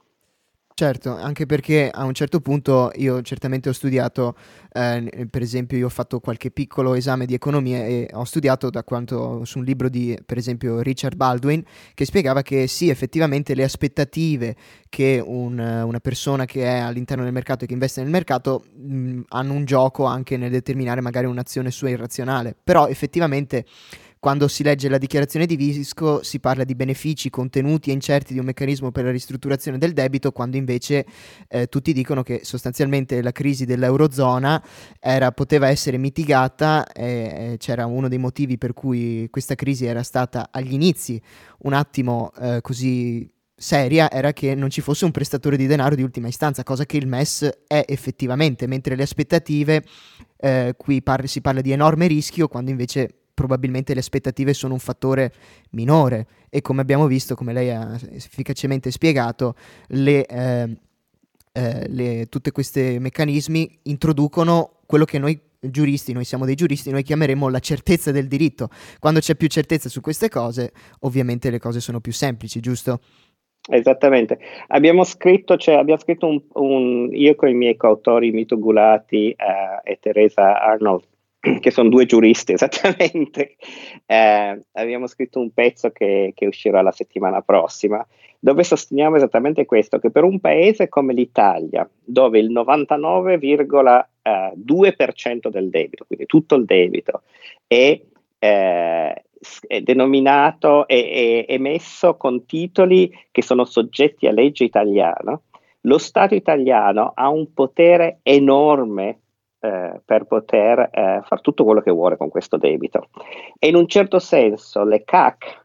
[0.76, 4.36] Certo, anche perché a un certo punto io certamente ho studiato,
[4.72, 8.84] eh, per esempio io ho fatto qualche piccolo esame di economia e ho studiato da
[8.84, 11.64] quanto su un libro di, per esempio, Richard Baldwin,
[11.94, 14.56] che spiegava che sì, effettivamente le aspettative
[14.90, 19.22] che un, una persona che è all'interno del mercato e che investe nel mercato mh,
[19.28, 23.64] hanno un gioco anche nel determinare magari un'azione sua irrazionale, però effettivamente
[24.24, 28.40] quando si legge la dichiarazione di Visco si parla di benefici contenuti e incerti di
[28.40, 31.06] un meccanismo per la ristrutturazione del debito, quando invece
[31.50, 34.64] eh, tutti dicono che sostanzialmente la crisi dell'Eurozona
[34.98, 40.48] era, poteva essere mitigata e c'era uno dei motivi per cui questa crisi era stata
[40.52, 41.22] agli inizi
[41.64, 46.02] un attimo eh, così seria era che non ci fosse un prestatore di denaro di
[46.02, 49.84] ultima istanza, cosa che il MES è effettivamente, mentre le aspettative,
[50.38, 54.80] eh, qui par- si parla di enorme rischio, quando invece probabilmente le aspettative sono un
[54.80, 55.32] fattore
[55.72, 59.56] minore e come abbiamo visto, come lei ha efficacemente spiegato,
[59.88, 60.78] le, eh,
[61.52, 67.04] eh, le, tutti questi meccanismi introducono quello che noi giuristi, noi siamo dei giuristi, noi
[67.04, 68.70] chiameremo la certezza del diritto.
[69.00, 70.72] Quando c'è più certezza su queste cose,
[71.02, 73.00] ovviamente le cose sono più semplici, giusto?
[73.70, 74.40] Esattamente.
[74.68, 79.36] Abbiamo scritto, cioè, abbiamo scritto un, un, io con i miei coautori Mito Gulati eh,
[79.90, 81.06] e Teresa Arnold
[81.60, 83.58] che sono due giuristi esattamente,
[84.06, 88.08] eh, abbiamo scritto un pezzo che, che, uscirà la settimana prossima,
[88.40, 96.06] dove sosteniamo esattamente questo, che per un paese come l'Italia, dove il 99,2% del debito,
[96.06, 97.24] quindi tutto il debito,
[97.68, 98.00] è,
[98.40, 99.24] eh,
[99.68, 105.38] è denominato e emesso con titoli che sono soggetti a legge italiana,
[105.86, 109.23] lo Stato italiano ha un potere enorme
[109.64, 113.08] eh, per poter eh, fare tutto quello che vuole con questo debito.
[113.58, 115.62] E in un certo senso le CAC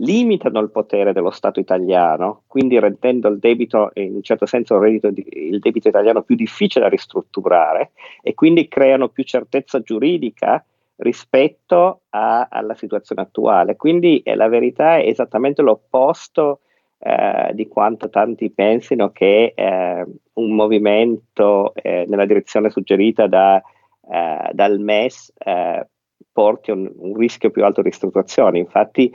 [0.00, 5.00] limitano il potere dello Stato italiano, quindi rendendo il debito, in un certo senso il,
[5.28, 10.64] il debito italiano più difficile da ristrutturare e quindi creano più certezza giuridica
[10.96, 13.76] rispetto a, alla situazione attuale.
[13.76, 16.62] Quindi eh, la verità è esattamente l'opposto
[17.02, 24.50] eh, di quanto tanti pensino che eh, un movimento eh, nella direzione suggerita da, eh,
[24.52, 25.86] dal MES eh,
[26.30, 28.58] porti un, un, rischio più alto di ristrutturazione.
[28.58, 29.10] Infatti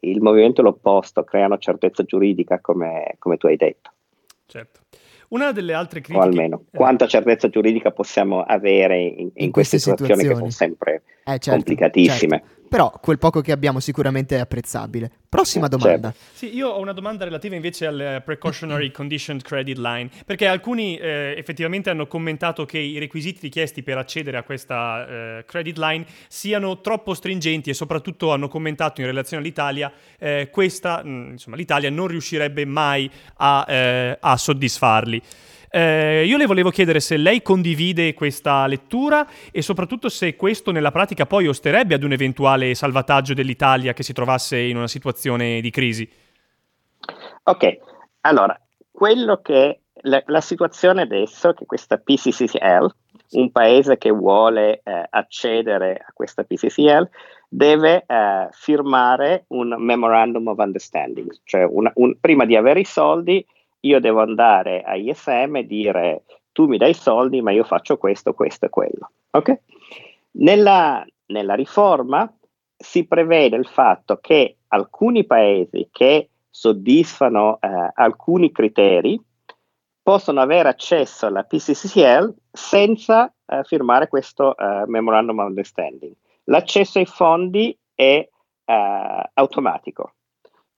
[0.00, 3.90] il movimento è l'opposto, creano certezza giuridica come, come tu hai detto.
[4.46, 4.80] Certo.
[5.30, 6.24] Una delle altre critiche...
[6.24, 10.34] O almeno, quanta certezza giuridica possiamo avere in, in, in queste, queste situazioni, situazioni, che
[10.34, 12.38] sono sempre eh, certo, complicatissime.
[12.38, 12.57] Certo.
[12.68, 15.10] Però quel poco che abbiamo sicuramente è apprezzabile.
[15.28, 16.12] Prossima eh, domanda.
[16.12, 16.36] Certo.
[16.36, 21.34] Sì, io ho una domanda relativa invece al Precautionary Conditioned Credit Line, perché alcuni eh,
[21.36, 26.80] effettivamente hanno commentato che i requisiti richiesti per accedere a questa eh, credit line siano
[26.80, 31.90] troppo stringenti e soprattutto hanno commentato in relazione all'Italia, eh, questa, mh, mm, insomma, l'Italia
[31.90, 35.22] non riuscirebbe mai a, eh, a soddisfarli.
[35.70, 40.90] Eh, io le volevo chiedere se lei condivide questa lettura e soprattutto se questo nella
[40.90, 45.70] pratica poi osterebbe ad un eventuale salvataggio dell'Italia che si trovasse in una situazione di
[45.70, 46.08] crisi.
[47.44, 47.78] Ok,
[48.22, 48.58] allora,
[48.90, 52.94] quello che la, la situazione adesso è che questa PCCL,
[53.30, 57.08] un paese che vuole eh, accedere a questa PCCL,
[57.48, 63.44] deve eh, firmare un memorandum of understanding, cioè una, un, prima di avere i soldi
[63.80, 68.34] io devo andare a ISM e dire tu mi dai soldi ma io faccio questo,
[68.34, 69.10] questo e quello.
[69.30, 69.60] Okay?
[70.32, 72.32] Nella, nella riforma
[72.76, 79.20] si prevede il fatto che alcuni paesi che soddisfano eh, alcuni criteri
[80.02, 86.14] possono avere accesso alla PCCL senza eh, firmare questo eh, Memorandum of Understanding.
[86.44, 88.26] L'accesso ai fondi è
[88.64, 90.14] eh, automatico.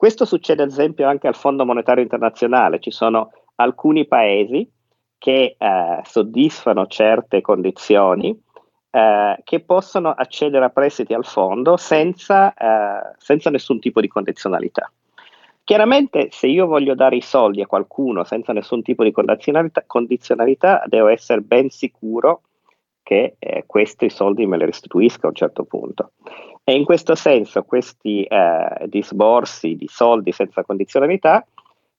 [0.00, 4.66] Questo succede ad esempio anche al Fondo Monetario Internazionale, ci sono alcuni paesi
[5.18, 8.34] che eh, soddisfano certe condizioni
[8.88, 14.90] eh, che possono accedere a prestiti al fondo senza, eh, senza nessun tipo di condizionalità.
[15.62, 20.82] Chiaramente se io voglio dare i soldi a qualcuno senza nessun tipo di condizionalità, condizionalità
[20.86, 22.40] devo essere ben sicuro
[23.10, 26.12] che eh, questi soldi me li restituisca a un certo punto.
[26.62, 31.44] E in questo senso questi eh, disborsi di soldi senza condizionalità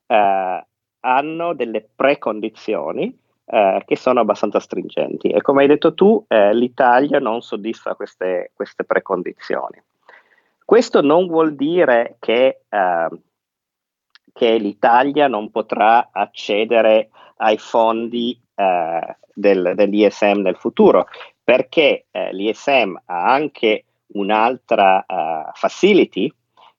[0.06, 0.66] eh,
[1.00, 7.18] hanno delle precondizioni eh, che sono abbastanza stringenti e come hai detto tu eh, l'Italia
[7.18, 9.82] non soddisfa queste, queste, precondizioni.
[10.64, 13.08] Questo non vuol dire che, eh,
[14.32, 21.06] che l'Italia non potrà accedere ai fondi eh, del, dell'ISM nel futuro,
[21.42, 26.32] perché l'ISM ha anche un'altra uh, facility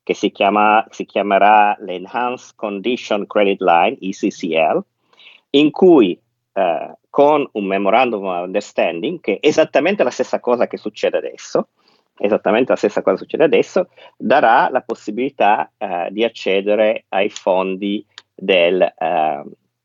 [0.03, 4.83] che si, chiama, si chiamerà l'Enhanced Condition Credit Line, ECCL,
[5.51, 6.19] in cui
[6.53, 11.69] uh, con un Memorandum of Understanding, che è esattamente la stessa cosa che succede adesso,
[12.17, 18.05] esattamente la stessa cosa succede adesso, darà la possibilità uh, di accedere ai fondi
[18.35, 18.93] del,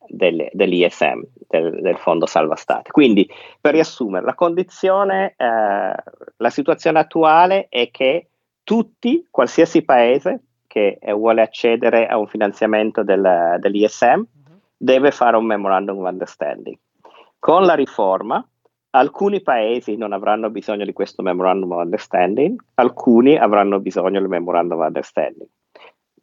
[0.09, 2.91] del, dell'ISM, del, del, Fondo Salva Stati.
[2.91, 3.29] Quindi,
[3.61, 5.95] per riassumere, la condizione, eh,
[6.37, 8.29] la situazione attuale è che
[8.63, 14.61] tutti, qualsiasi paese che eh, vuole accedere a un finanziamento del, dell'ISM, uh-huh.
[14.77, 16.77] deve fare un memorandum of understanding.
[17.39, 18.47] Con la riforma,
[18.91, 24.79] alcuni paesi non avranno bisogno di questo memorandum of understanding, alcuni avranno bisogno del memorandum
[24.79, 25.49] of understanding.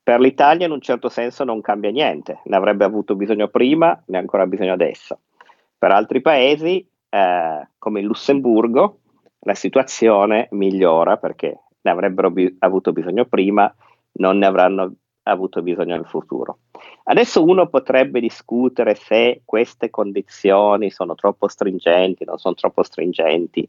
[0.06, 4.18] Per l'Italia in un certo senso non cambia niente, ne avrebbe avuto bisogno prima, ne
[4.18, 5.22] ha ancora bisogno adesso.
[5.80, 9.00] Per altri paesi, eh, come il Lussemburgo,
[9.40, 13.74] la situazione migliora perché ne avrebbero bi- avuto bisogno prima,
[14.20, 14.94] non ne avranno
[15.24, 16.60] avuto bisogno nel futuro.
[17.06, 23.68] Adesso uno potrebbe discutere se queste condizioni sono troppo stringenti, non sono troppo stringenti,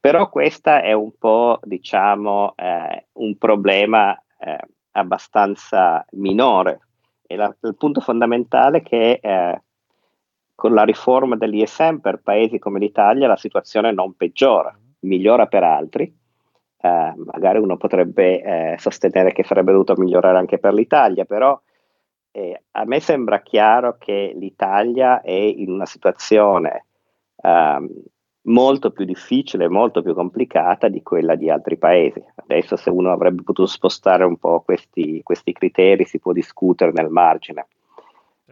[0.00, 4.58] però questo è un po', diciamo, eh, un problema eh,
[4.94, 6.80] abbastanza minore.
[7.26, 9.62] E la, il punto fondamentale è che eh,
[10.54, 16.04] con la riforma dell'ISM per paesi come l'Italia la situazione non peggiora, migliora per altri.
[16.84, 21.58] Eh, magari uno potrebbe eh, sostenere che sarebbe dovuto migliorare anche per l'Italia, però
[22.30, 26.86] eh, a me sembra chiaro che l'Italia è in una situazione
[27.36, 27.88] ehm,
[28.44, 32.22] molto più difficile, molto più complicata di quella di altri paesi.
[32.34, 37.08] Adesso se uno avrebbe potuto spostare un po' questi, questi criteri si può discutere nel
[37.08, 37.66] margine,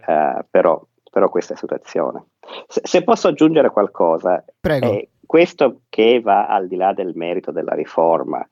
[0.07, 2.24] uh, però, però, questa è la situazione.
[2.66, 4.86] Se, se posso aggiungere qualcosa, Prego.
[4.86, 8.47] Eh, questo che va al di là del merito della riforma,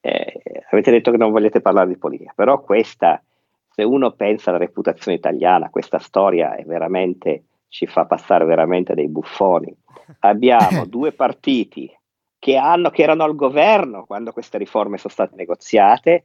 [0.00, 3.22] eh, avete detto che non volete parlare di politica, però questa,
[3.70, 9.08] se uno pensa alla reputazione italiana, questa storia è veramente, ci fa passare veramente dei
[9.08, 9.74] buffoni.
[10.20, 11.90] Abbiamo due partiti
[12.38, 16.24] che, hanno, che erano al governo quando queste riforme sono state negoziate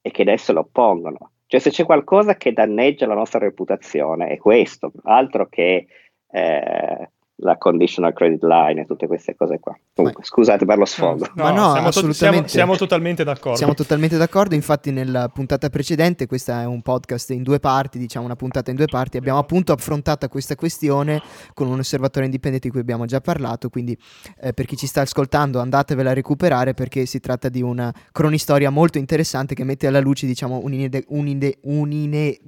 [0.00, 1.30] e che adesso lo oppongono.
[1.46, 5.86] Cioè se c'è qualcosa che danneggia la nostra reputazione è questo, altro che
[6.28, 9.76] eh, la conditional credit line e tutte queste cose qua.
[9.94, 11.26] Comunque, ma, scusate per lo sfogo.
[11.34, 12.18] No, ma no, siamo, assolutamente.
[12.18, 13.58] siamo, siamo, totalmente d'accordo.
[13.58, 18.24] Siamo totalmente d'accordo, infatti nella puntata precedente, questa è un podcast in due parti, diciamo
[18.24, 21.20] una puntata in due parti, abbiamo appunto affrontato questa questione
[21.52, 23.96] con un osservatore indipendente di cui abbiamo già parlato, quindi
[24.40, 28.70] eh, per chi ci sta ascoltando andatevela a recuperare perché si tratta di una cronistoria
[28.70, 32.38] molto interessante che mette alla luce diciamo un'ine, un'ine, un'ine,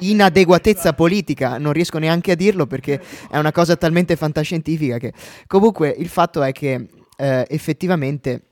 [0.00, 3.00] inadeguatezza politica, non riesco neanche a dirlo perché
[3.30, 5.12] è una cosa talmente fantascientifica che
[5.46, 8.49] comunque il fatto è che eh, effettivamente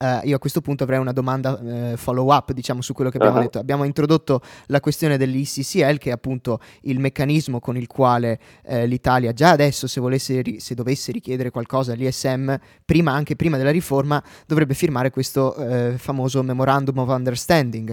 [0.00, 3.16] Uh, io a questo punto avrei una domanda uh, follow up diciamo su quello che
[3.16, 3.42] abbiamo uh-huh.
[3.42, 8.84] detto abbiamo introdotto la questione dell'ICCL che è appunto il meccanismo con il quale uh,
[8.84, 14.22] l'Italia già adesso se, volesse, se dovesse richiedere qualcosa all'ISM prima anche prima della riforma
[14.46, 15.56] dovrebbe firmare questo
[15.96, 17.92] famoso memorandum of understanding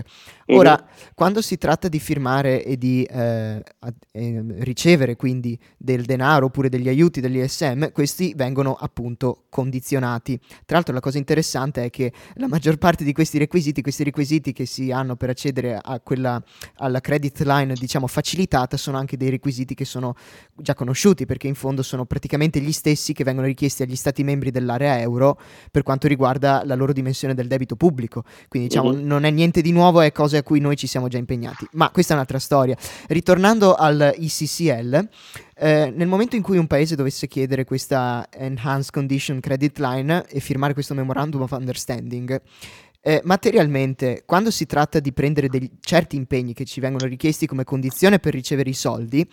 [0.50, 1.10] ora uh-huh.
[1.16, 3.64] quando si tratta di firmare e di ad,
[4.12, 10.94] eh, ricevere quindi del denaro oppure degli aiuti dell'ISM questi vengono appunto condizionati tra l'altro
[10.94, 11.95] la cosa interessante è che
[12.36, 16.42] la maggior parte di questi requisiti, questi requisiti che si hanno per accedere a quella,
[16.78, 20.16] alla credit line, diciamo, facilitata, sono anche dei requisiti che sono
[20.56, 24.52] già conosciuti, perché in fondo sono praticamente gli stessi che vengono richiesti agli stati membri
[24.52, 25.40] dell'area euro
[25.72, 28.24] per quanto riguarda la loro dimensione del debito pubblico.
[28.48, 29.06] Quindi, diciamo, uh-huh.
[29.06, 31.68] non è niente di nuovo, è cose a cui noi ci siamo già impegnati.
[31.74, 32.78] Ma questa è un'altra storia.
[33.08, 35.10] Ritornando al ICCL,
[35.58, 40.40] eh, nel momento in cui un paese dovesse chiedere questa Enhanced Condition Credit Line e
[40.40, 42.42] firmare questo Memorandum of Understanding,
[43.08, 47.64] eh, materialmente, quando si tratta di prendere dei certi impegni che ci vengono richiesti come
[47.64, 49.24] condizione per ricevere i soldi,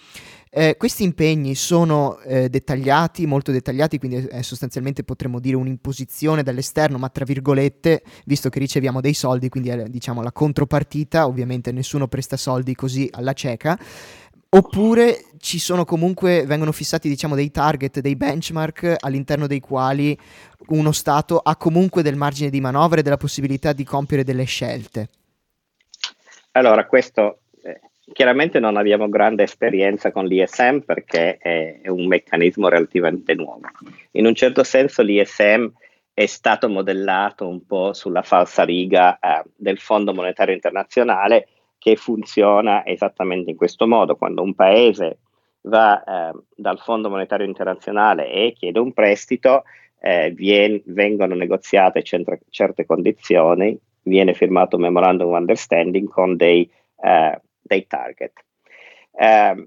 [0.50, 6.98] eh, questi impegni sono eh, dettagliati, molto dettagliati, quindi è sostanzialmente potremmo dire un'imposizione dall'esterno,
[6.98, 12.08] ma tra virgolette, visto che riceviamo dei soldi, quindi è diciamo la contropartita, ovviamente nessuno
[12.08, 13.78] presta soldi così alla cieca.
[14.54, 20.16] Oppure ci sono comunque, vengono fissati diciamo dei target, dei benchmark all'interno dei quali
[20.68, 25.08] uno Stato ha comunque del margine di manovra e della possibilità di compiere delle scelte.
[26.52, 27.80] Allora, questo eh,
[28.12, 33.62] chiaramente non abbiamo grande esperienza con l'ISM perché è, è un meccanismo relativamente nuovo.
[34.10, 35.66] In un certo senso l'ISM
[36.12, 41.46] è stato modellato un po' sulla falsa riga eh, del Fondo Monetario Internazionale
[41.82, 44.14] che funziona esattamente in questo modo.
[44.14, 45.18] Quando un paese
[45.62, 49.64] va eh, dal Fondo Monetario Internazionale e chiede un prestito,
[49.98, 56.70] eh, vien- vengono negoziate centra- certe condizioni, viene firmato un memorandum of understanding con dei,
[57.02, 58.32] eh, dei target.
[59.18, 59.66] Ehm,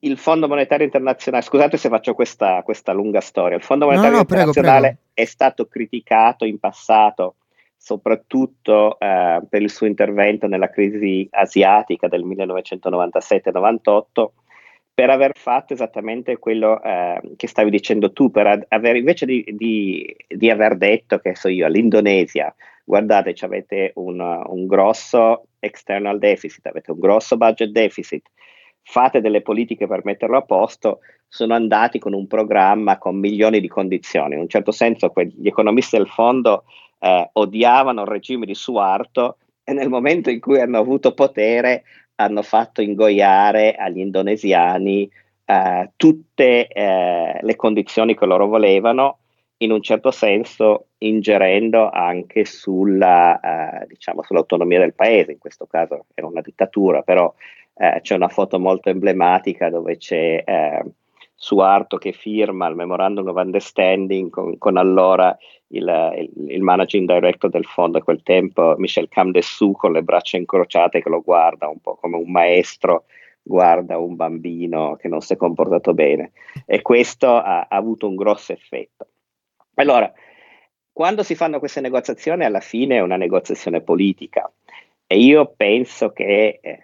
[0.00, 4.16] il Fondo Monetario Internazionale, scusate se faccio questa, questa lunga storia, il Fondo Monetario no,
[4.16, 5.10] no, Internazionale prego, prego.
[5.12, 7.34] è stato criticato in passato
[7.84, 14.28] soprattutto eh, per il suo intervento nella crisi asiatica del 1997-98,
[14.94, 20.16] per aver fatto esattamente quello eh, che stavi dicendo tu, per aver, invece di, di,
[20.26, 26.90] di, aver detto, che so io, all'Indonesia, guardate, avete un, un grosso external deficit, avete
[26.90, 28.30] un grosso budget deficit,
[28.80, 33.68] fate delle politiche per metterlo a posto, sono andati con un programma con milioni di
[33.68, 34.36] condizioni.
[34.36, 36.64] In un certo senso, gli economisti del fondo
[37.04, 41.84] eh, odiavano il regime di Suarto e nel momento in cui hanno avuto potere
[42.14, 45.10] hanno fatto ingoiare agli indonesiani
[45.44, 49.18] eh, tutte eh, le condizioni che loro volevano,
[49.58, 56.06] in un certo senso ingerendo anche sulla, eh, diciamo, sull'autonomia del paese, in questo caso
[56.14, 57.32] era una dittatura, però
[57.74, 60.84] eh, c'è una foto molto emblematica dove c'è eh,
[61.36, 65.36] Suarto che firma il Memorandum of Understanding con, con allora
[65.68, 70.36] il, il, il, managing director del fondo a quel tempo, Michel Camdessou, con le braccia
[70.36, 73.04] incrociate che lo guarda un po' come un maestro
[73.46, 76.32] guarda un bambino che non si è comportato bene
[76.64, 79.08] e questo ha, ha avuto un grosso effetto.
[79.74, 80.10] Allora,
[80.92, 84.50] quando si fanno queste negoziazioni, alla fine è una negoziazione politica
[85.06, 86.80] e io penso che eh,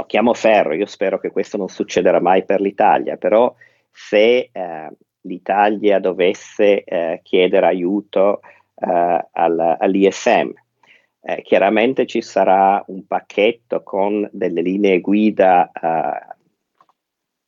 [0.00, 3.54] tocchiamo ferro, io spero che questo non succederà mai per l'Italia, però
[3.90, 4.88] se eh,
[5.22, 8.40] l'Italia dovesse eh, chiedere aiuto
[8.76, 10.52] eh, al, all'ISM,
[11.22, 16.34] eh, chiaramente ci sarà un pacchetto con delle linee guida eh,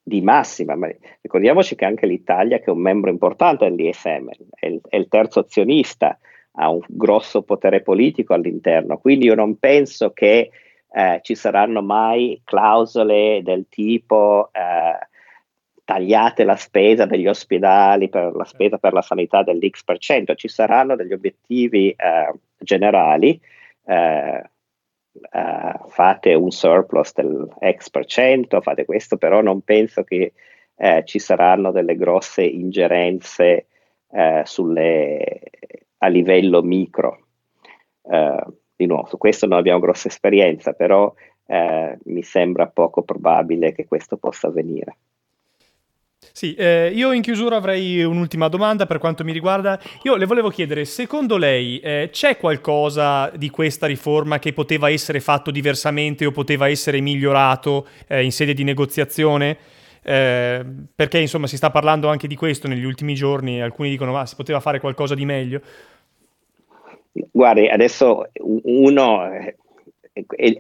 [0.03, 0.91] di massima, ma
[1.23, 5.41] ricordiamoci che anche l'Italia, che è un membro importante dell'ISM, è il, è il terzo
[5.41, 6.19] azionista,
[6.57, 10.51] ha un grosso potere politico all'interno, quindi io non penso che
[10.95, 15.09] eh, ci saranno mai clausole del tipo eh,
[15.85, 20.49] tagliate la spesa degli ospedali per la spesa per la sanità dell'X per cento, ci
[20.49, 23.41] saranno degli obiettivi eh, generali,
[23.87, 24.51] eh,
[25.31, 30.33] eh, fate un surplus dell'X per cento, fate questo, però non penso che
[30.77, 33.67] eh, ci saranno delle grosse ingerenze
[34.45, 35.41] sulle,
[35.97, 37.29] a livello micro.
[38.75, 41.13] Di nuovo, su questo non abbiamo grossa esperienza, però
[42.05, 44.97] mi sembra poco probabile che questo possa avvenire.
[46.31, 49.79] Sì, eh, io in chiusura avrei un'ultima domanda per quanto mi riguarda.
[50.05, 55.21] Io le volevo chiedere, secondo lei eh, c'è qualcosa di questa riforma che poteva essere
[55.21, 59.59] fatto diversamente o poteva essere migliorato eh, in sede di negoziazione?
[60.05, 60.65] Eh,
[60.95, 64.35] perché insomma si sta parlando anche di questo negli ultimi giorni, alcuni dicono ma si
[64.35, 65.61] poteva fare qualcosa di meglio.
[67.13, 68.31] Guardi, adesso
[68.65, 69.55] uno è,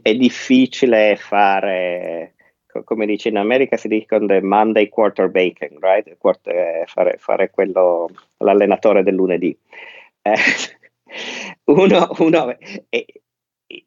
[0.02, 2.34] è difficile fare
[2.84, 6.16] come dice in America si dicono the Monday quarterbacking, right?
[6.16, 9.56] Quart- eh, fare, fare, quello, l'allenatore del lunedì.
[10.22, 10.34] Eh,
[11.64, 12.56] uno, uno
[12.88, 13.06] eh,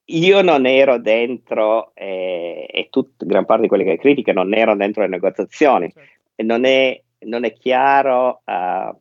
[0.05, 4.77] io non ero dentro, eh, e tut, gran parte di quelli che criticano non erano
[4.77, 5.91] dentro le negoziazioni.
[5.91, 6.43] Certo.
[6.43, 8.95] Non, è, non, è, chiaro uh,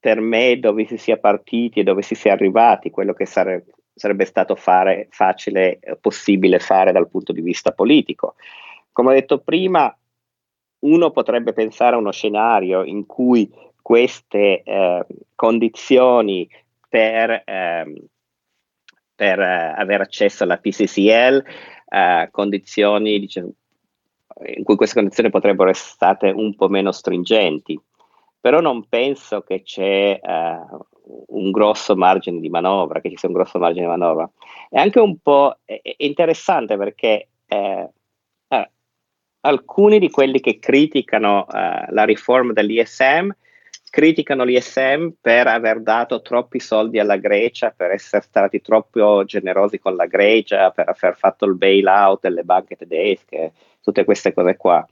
[0.00, 4.24] per me dove si sia partiti e dove si sia arrivati, quello che sare, sarebbe
[4.24, 8.36] stato fare, facile, possibile fare dal punto di vista politico.
[8.92, 9.94] Come ho detto prima,
[10.80, 13.50] uno potrebbe pensare a uno scenario in cui
[13.82, 16.48] queste eh, condizioni
[16.88, 18.02] per, eh,
[19.14, 21.44] per eh, avere accesso alla PCCL,
[21.88, 23.52] eh, condizioni diciamo,
[24.56, 27.80] in cui queste condizioni potrebbero essere state un po' meno stringenti,
[28.40, 30.58] però non penso che c'è eh,
[31.28, 34.28] un grosso margine di manovra, che ci sia un grosso margine di manovra.
[34.68, 35.58] È anche un po'
[35.96, 37.90] interessante perché eh,
[39.40, 43.30] alcuni di quelli che criticano uh, la riforma dell'ISM
[43.90, 49.96] criticano l'ISM per aver dato troppi soldi alla Grecia, per essere stati troppo generosi con
[49.96, 54.86] la Grecia, per aver fatto il bailout delle banche tedesche, tutte queste cose qua.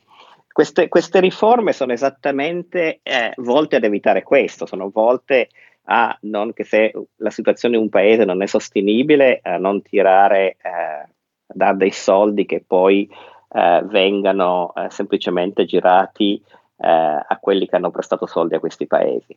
[0.56, 5.50] Queste, queste riforme sono esattamente eh, volte ad evitare questo, sono volte
[5.82, 10.56] a non che se la situazione in un paese non è sostenibile, a non tirare,
[10.62, 11.06] eh, a
[11.46, 13.06] dare dei soldi che poi
[13.50, 16.42] eh, vengano eh, semplicemente girati
[16.78, 19.36] eh, a quelli che hanno prestato soldi a questi paesi.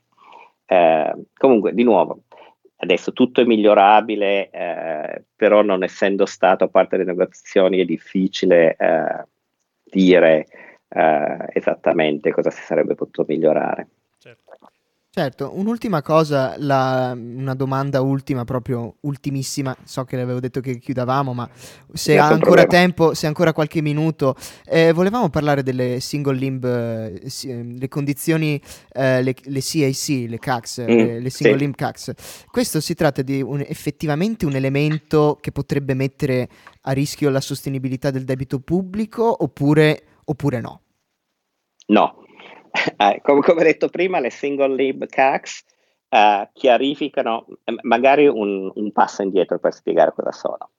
[0.68, 2.20] Eh, comunque, di nuovo,
[2.78, 8.78] adesso tutto è migliorabile, eh, però non essendo stato parte delle negoziazioni è difficile
[9.84, 10.46] dire
[10.90, 13.88] esattamente cosa si sarebbe potuto migliorare.
[15.12, 20.78] Certo, un'ultima cosa, la, una domanda ultima, proprio ultimissima, so che le avevo detto che
[20.78, 21.50] chiudavamo, ma
[21.92, 22.68] se ha ancora problema.
[22.68, 24.36] tempo, se ancora qualche minuto,
[24.66, 28.62] eh, volevamo parlare delle single limb, eh, le condizioni,
[28.94, 31.64] eh, le, le, CAC, le CACs, mm, le, le, single sì.
[31.64, 32.14] limb CACs.
[32.50, 36.48] Questo si tratta di un, effettivamente un elemento che potrebbe mettere
[36.82, 40.82] a rischio la sostenibilità del debito pubblico oppure, oppure no?
[41.88, 42.24] No,
[42.98, 45.64] eh, come, come, detto prima, le single lib CACs
[46.10, 50.72] eh, chiarificano eh, magari un, un, passo indietro per spiegare cosa sono.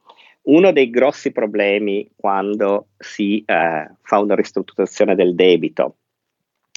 [0.43, 5.97] Uno dei grossi problemi quando si eh, fa una ristrutturazione del debito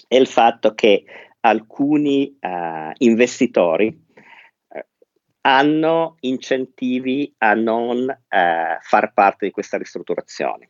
[0.07, 1.05] è il fatto che
[1.39, 4.05] alcuni eh, investitori
[4.67, 4.85] eh,
[5.41, 10.69] hanno incentivi a non far parte di questa ristrutturazione.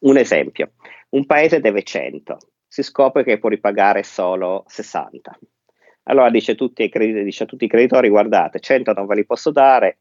[0.00, 0.72] Un esempio,
[1.10, 2.38] un paese deve 100,
[2.68, 5.36] si scopre che può ripagare solo 60.
[6.04, 9.98] Allora dice, crediti, dice a tutti i creditori, guardate, 100 non ve li posso dare,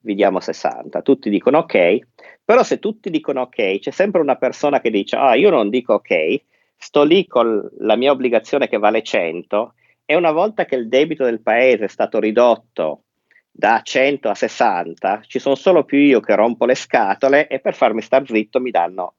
[0.00, 1.00] vi diamo 60.
[1.00, 1.98] Tutti dicono ok,
[2.44, 5.94] però se tutti dicono ok, c'è sempre una persona che dice, ah, io non dico
[5.94, 6.40] ok,
[6.76, 9.74] sto lì con la mia obbligazione che vale 100
[10.04, 13.02] e una volta che il debito del paese è stato ridotto
[13.50, 17.74] da 100 a 60, ci sono solo più io che rompo le scatole e per
[17.74, 19.14] farmi star zitto mi danno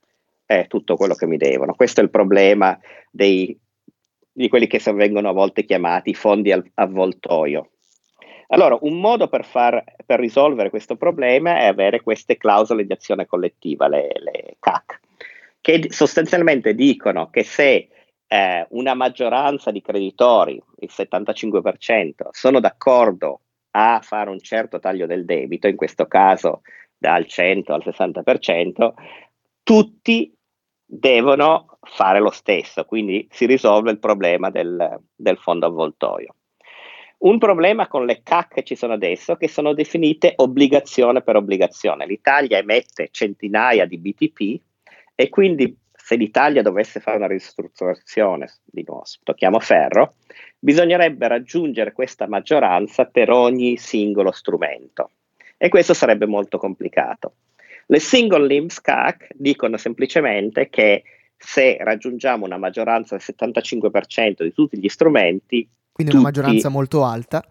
[0.48, 1.76] è tutto quello che mi devono.
[1.76, 2.80] Questo è il problema
[3.12, 3.56] dei,
[4.32, 7.72] di quelli che vengono a volte chiamati fondi al, avvoltoio.
[8.48, 13.26] Allora, un modo per, far, per, risolvere questo problema è avere queste clausole di azione
[13.26, 15.02] collettiva, le, le CAC,
[15.60, 17.90] che sostanzialmente dicono che se
[18.26, 23.42] eh, una maggioranza di creditori, il 75%, sono d'accordo
[23.72, 26.62] a fare un certo taglio del debito, in questo caso
[26.98, 28.94] dal 100 al 60%,
[29.62, 30.37] tutti
[30.90, 36.34] devono fare lo stesso, quindi si risolve il problema del, del fondo avvoltoio.
[37.20, 42.06] Un problema con le CAC che ci sono adesso che sono definite obbligazione per obbligazione.
[42.06, 44.62] L'Italia emette centinaia di BTP
[45.16, 50.14] e quindi se l'Italia dovesse fare una ristrutturazione, di nuovo tocchiamo ferro,
[50.58, 55.10] bisognerebbe raggiungere questa maggioranza per ogni singolo strumento
[55.58, 57.34] e questo sarebbe molto complicato.
[57.90, 61.04] Le single limbs CAC dicono semplicemente che
[61.38, 67.44] se raggiungiamo una maggioranza del 75% di tutti gli strumenti, quindi una maggioranza molto alta.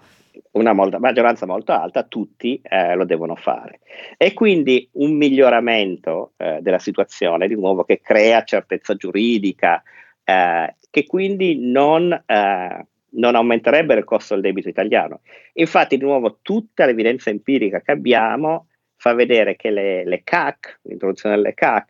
[0.52, 3.80] Una molta, maggioranza molto alta, tutti eh, lo devono fare.
[4.16, 9.82] E quindi un miglioramento eh, della situazione, di nuovo, che crea certezza giuridica,
[10.22, 15.20] eh, che quindi non, eh, non aumenterebbe il costo del debito italiano.
[15.54, 18.66] Infatti, di nuovo, tutta l'evidenza empirica che abbiamo
[19.06, 21.88] fa vedere che le, le CAC, l'introduzione delle CAC,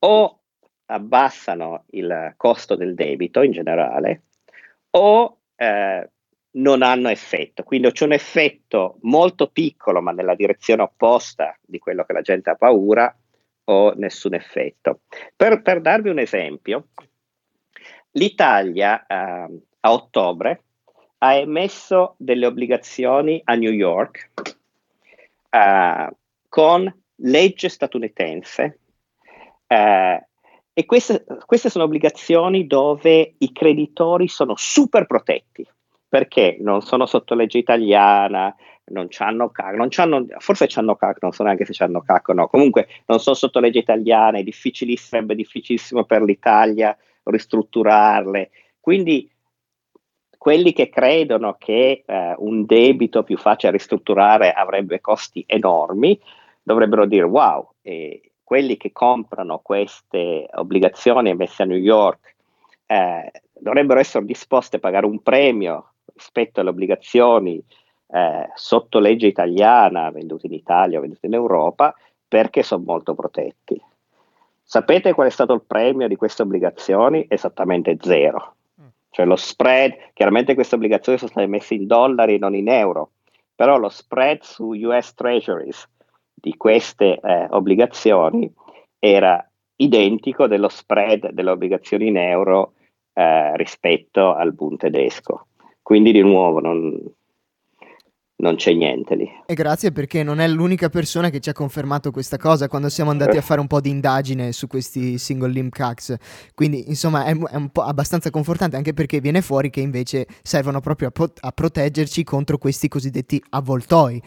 [0.00, 0.40] o
[0.86, 4.22] abbassano il costo del debito in generale,
[4.90, 6.10] o eh,
[6.50, 7.62] non hanno effetto.
[7.62, 12.50] Quindi c'è un effetto molto piccolo, ma nella direzione opposta di quello che la gente
[12.50, 13.16] ha paura,
[13.64, 15.02] o nessun effetto.
[15.36, 16.88] Per, per darvi un esempio,
[18.12, 19.14] l'Italia eh,
[19.78, 20.62] a ottobre
[21.18, 24.30] ha emesso delle obbligazioni a New York
[25.48, 26.08] eh,
[26.52, 28.80] con legge statunitense
[29.66, 30.26] eh,
[30.74, 35.66] e queste, queste sono obbligazioni dove i creditori sono super protetti
[36.06, 38.54] perché non sono sotto legge italiana,
[38.90, 42.32] non hanno CAC, non c'hanno, forse hanno CAC, non so neanche se hanno CAC o
[42.34, 44.44] no, comunque non sono sotto legge italiana, è
[44.96, 48.50] sarebbe difficilissimo per l'Italia ristrutturarle.
[48.78, 49.26] Quindi
[50.36, 56.20] quelli che credono che eh, un debito più facile da ristrutturare avrebbe costi enormi,
[56.62, 62.36] dovrebbero dire wow, eh, quelli che comprano queste obbligazioni emesse a New York
[62.86, 67.62] eh, dovrebbero essere disposti a pagare un premio rispetto alle obbligazioni
[68.08, 71.94] eh, sotto legge italiana vendute in Italia o vendute in Europa
[72.28, 73.80] perché sono molto protetti.
[74.62, 77.26] Sapete qual è stato il premio di queste obbligazioni?
[77.28, 78.54] Esattamente zero.
[79.10, 83.10] Cioè lo spread, chiaramente queste obbligazioni sono state messe in dollari, non in euro,
[83.54, 85.86] però lo spread su US Treasuries
[86.42, 88.52] di queste eh, obbligazioni
[88.98, 92.72] era identico dello spread delle obbligazioni in euro
[93.12, 95.46] eh, rispetto al Bund tedesco.
[95.80, 97.00] Quindi di nuovo non,
[98.42, 99.30] non c'è niente lì.
[99.46, 103.10] E grazie perché non è l'unica persona che ci ha confermato questa cosa quando siamo
[103.10, 106.14] andati a fare un po' di indagine su questi single limb cacks.
[106.54, 110.80] Quindi insomma è, è un po' abbastanza confortante anche perché viene fuori che invece servono
[110.80, 114.20] proprio a, pro- a proteggerci contro questi cosiddetti avvoltoi.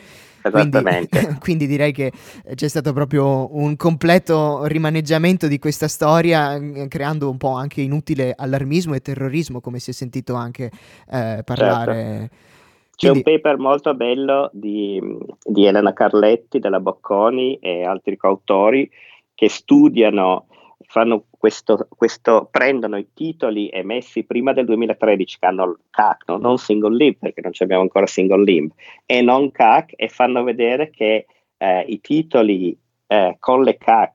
[0.49, 0.77] Quindi,
[1.39, 2.11] quindi, direi che
[2.53, 6.57] c'è stato proprio un completo rimaneggiamento di questa storia,
[6.87, 10.69] creando un po' anche inutile allarmismo e terrorismo, come si è sentito anche
[11.09, 11.93] eh, parlare.
[11.95, 12.53] Certo
[12.95, 13.29] c'è Quindi...
[13.29, 15.01] un paper molto bello di,
[15.43, 18.89] di, Elena Carletti della Bocconi e altri coautori
[19.33, 20.47] che studiano,
[20.87, 26.37] fanno questo, questo, prendono i titoli emessi prima del 2013 che hanno il CAC, no?
[26.37, 28.71] non single limb perché non abbiamo ancora single limb,
[29.05, 31.25] e non CAC e fanno vedere che
[31.57, 32.77] eh, i titoli
[33.07, 34.13] eh, con le CAC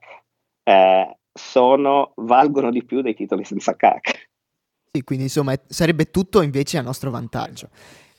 [0.62, 4.28] eh, sono, valgono di più dei titoli senza CAC.
[4.92, 7.68] Sì, quindi insomma sarebbe tutto invece a nostro vantaggio.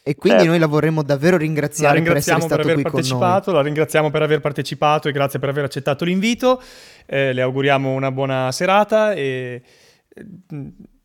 [0.04, 0.54] E quindi certo.
[0.54, 4.22] noi la vorremmo davvero ringraziare la ringraziamo per essere per aver partecipato, La ringraziamo per
[4.24, 6.62] aver partecipato e grazie per aver accettato l'invito.
[7.06, 9.62] Eh, le auguriamo una buona serata e
[10.10, 10.26] eh,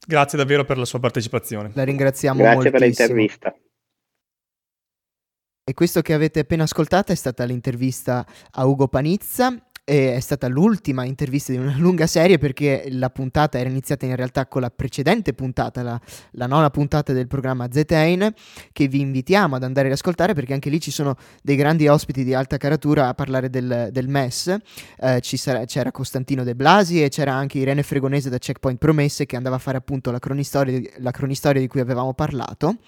[0.06, 1.72] grazie davvero per la sua partecipazione.
[1.74, 2.78] La ringraziamo grazie moltissimo.
[2.78, 3.54] per l'intervista.
[5.68, 11.04] E questo che avete appena ascoltato è stata l'intervista a Ugo Panizza, è stata l'ultima
[11.04, 15.32] intervista di una lunga serie perché la puntata era iniziata in realtà con la precedente
[15.32, 16.00] puntata, la,
[16.32, 18.34] la nona puntata del programma Zetain,
[18.72, 22.24] che vi invitiamo ad andare ad ascoltare perché anche lì ci sono dei grandi ospiti
[22.24, 24.56] di alta caratura a parlare del, del MES.
[24.98, 29.36] Eh, sarà, c'era Costantino De Blasi e c'era anche Irene Fregonese da Checkpoint Promesse che
[29.36, 32.78] andava a fare appunto la cronistoria, la cronistoria di cui avevamo parlato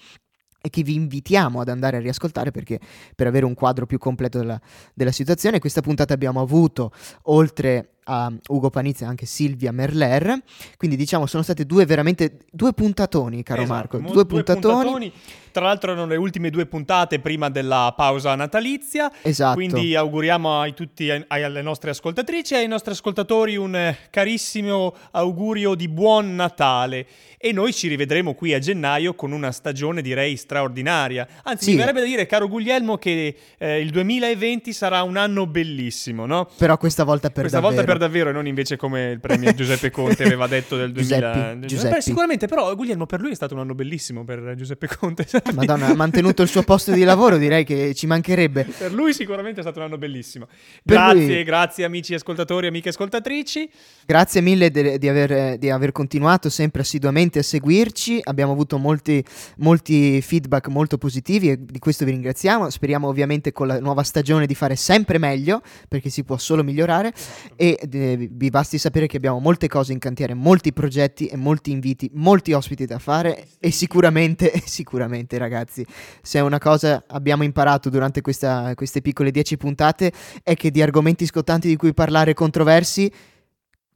[0.61, 2.79] e che vi invitiamo ad andare a riascoltare perché
[3.15, 4.59] per avere un quadro più completo della,
[4.93, 6.91] della situazione questa puntata abbiamo avuto
[7.23, 10.41] oltre a Ugo Panizia e anche Silvia Merler.
[10.77, 13.97] Quindi diciamo sono state due veramente due puntatoni, caro esatto, Marco.
[13.99, 14.73] Due, due puntatoni.
[14.73, 15.13] puntatoni.
[15.51, 19.11] Tra l'altro erano le ultime due puntate prima della pausa natalizia.
[19.21, 19.55] Esatto.
[19.55, 25.75] Quindi auguriamo a tutti, ai, alle nostre ascoltatrici e ai nostri ascoltatori un carissimo augurio
[25.75, 27.05] di buon Natale.
[27.37, 31.27] E noi ci rivedremo qui a gennaio con una stagione direi straordinaria.
[31.43, 31.71] Anzi, sì.
[31.71, 36.49] mi verrebbe da dire, caro Guglielmo, che eh, il 2020 sarà un anno bellissimo, no?
[36.57, 37.75] Però questa volta per questa davvero.
[37.75, 41.19] volta per davvero e non invece come il premio Giuseppe Conte aveva detto del 2000.
[41.19, 41.93] Giuseppi, Giuseppi.
[41.93, 45.27] Beh, sicuramente, però Guglielmo per lui è stato un anno bellissimo per Giuseppe Conte.
[45.53, 48.63] Madonna, ha mantenuto il suo posto di lavoro, direi che ci mancherebbe.
[48.77, 50.47] per lui sicuramente è stato un anno bellissimo.
[50.47, 53.69] Per Grazie, lui- grazie amici ascoltatori, amiche ascoltatrici.
[54.05, 58.21] Grazie mille de- di, aver, di aver continuato sempre assiduamente a seguirci.
[58.23, 59.23] Abbiamo avuto molti,
[59.57, 62.69] molti feedback molto positivi e di questo vi ringraziamo.
[62.69, 67.13] Speriamo ovviamente con la nuova stagione di fare sempre meglio perché si può solo migliorare.
[67.55, 71.71] E eh, vi basti sapere che abbiamo molte cose in cantiere, molti progetti e molti
[71.71, 73.47] inviti, molti ospiti da fare.
[73.59, 75.85] E sicuramente, sicuramente, ragazzi,
[76.21, 80.11] se una cosa abbiamo imparato durante questa- queste piccole 10 puntate
[80.43, 83.11] è che di argomenti scottanti di cui parlare controversi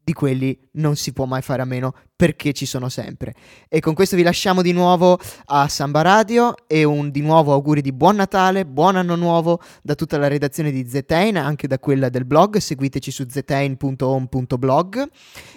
[0.04, 3.34] di quelli non si può mai fare a meno perché ci sono sempre.
[3.68, 7.82] E con questo vi lasciamo di nuovo a Samba Radio e un di nuovo auguri
[7.82, 12.10] di buon Natale, buon anno nuovo da tutta la redazione di Zetain, anche da quella
[12.10, 15.10] del blog, seguiteci su zetain.home.blog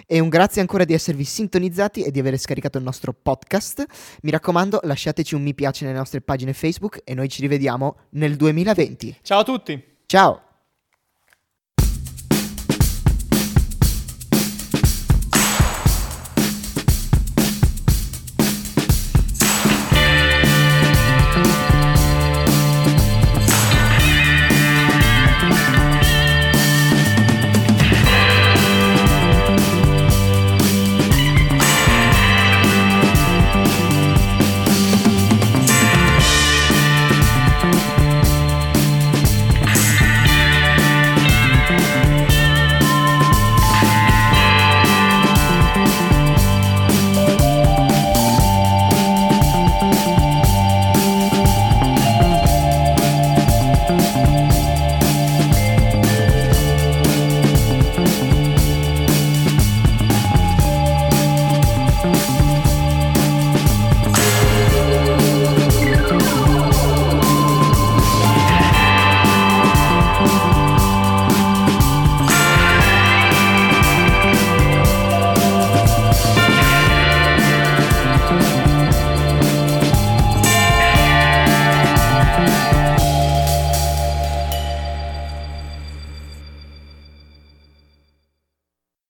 [0.05, 3.85] e un grazie ancora di esservi sintonizzati e di aver scaricato il nostro podcast.
[4.21, 8.35] Mi raccomando, lasciateci un mi piace nelle nostre pagine Facebook e noi ci rivediamo nel
[8.35, 9.17] 2020.
[9.21, 9.81] Ciao a tutti.
[10.05, 10.46] Ciao!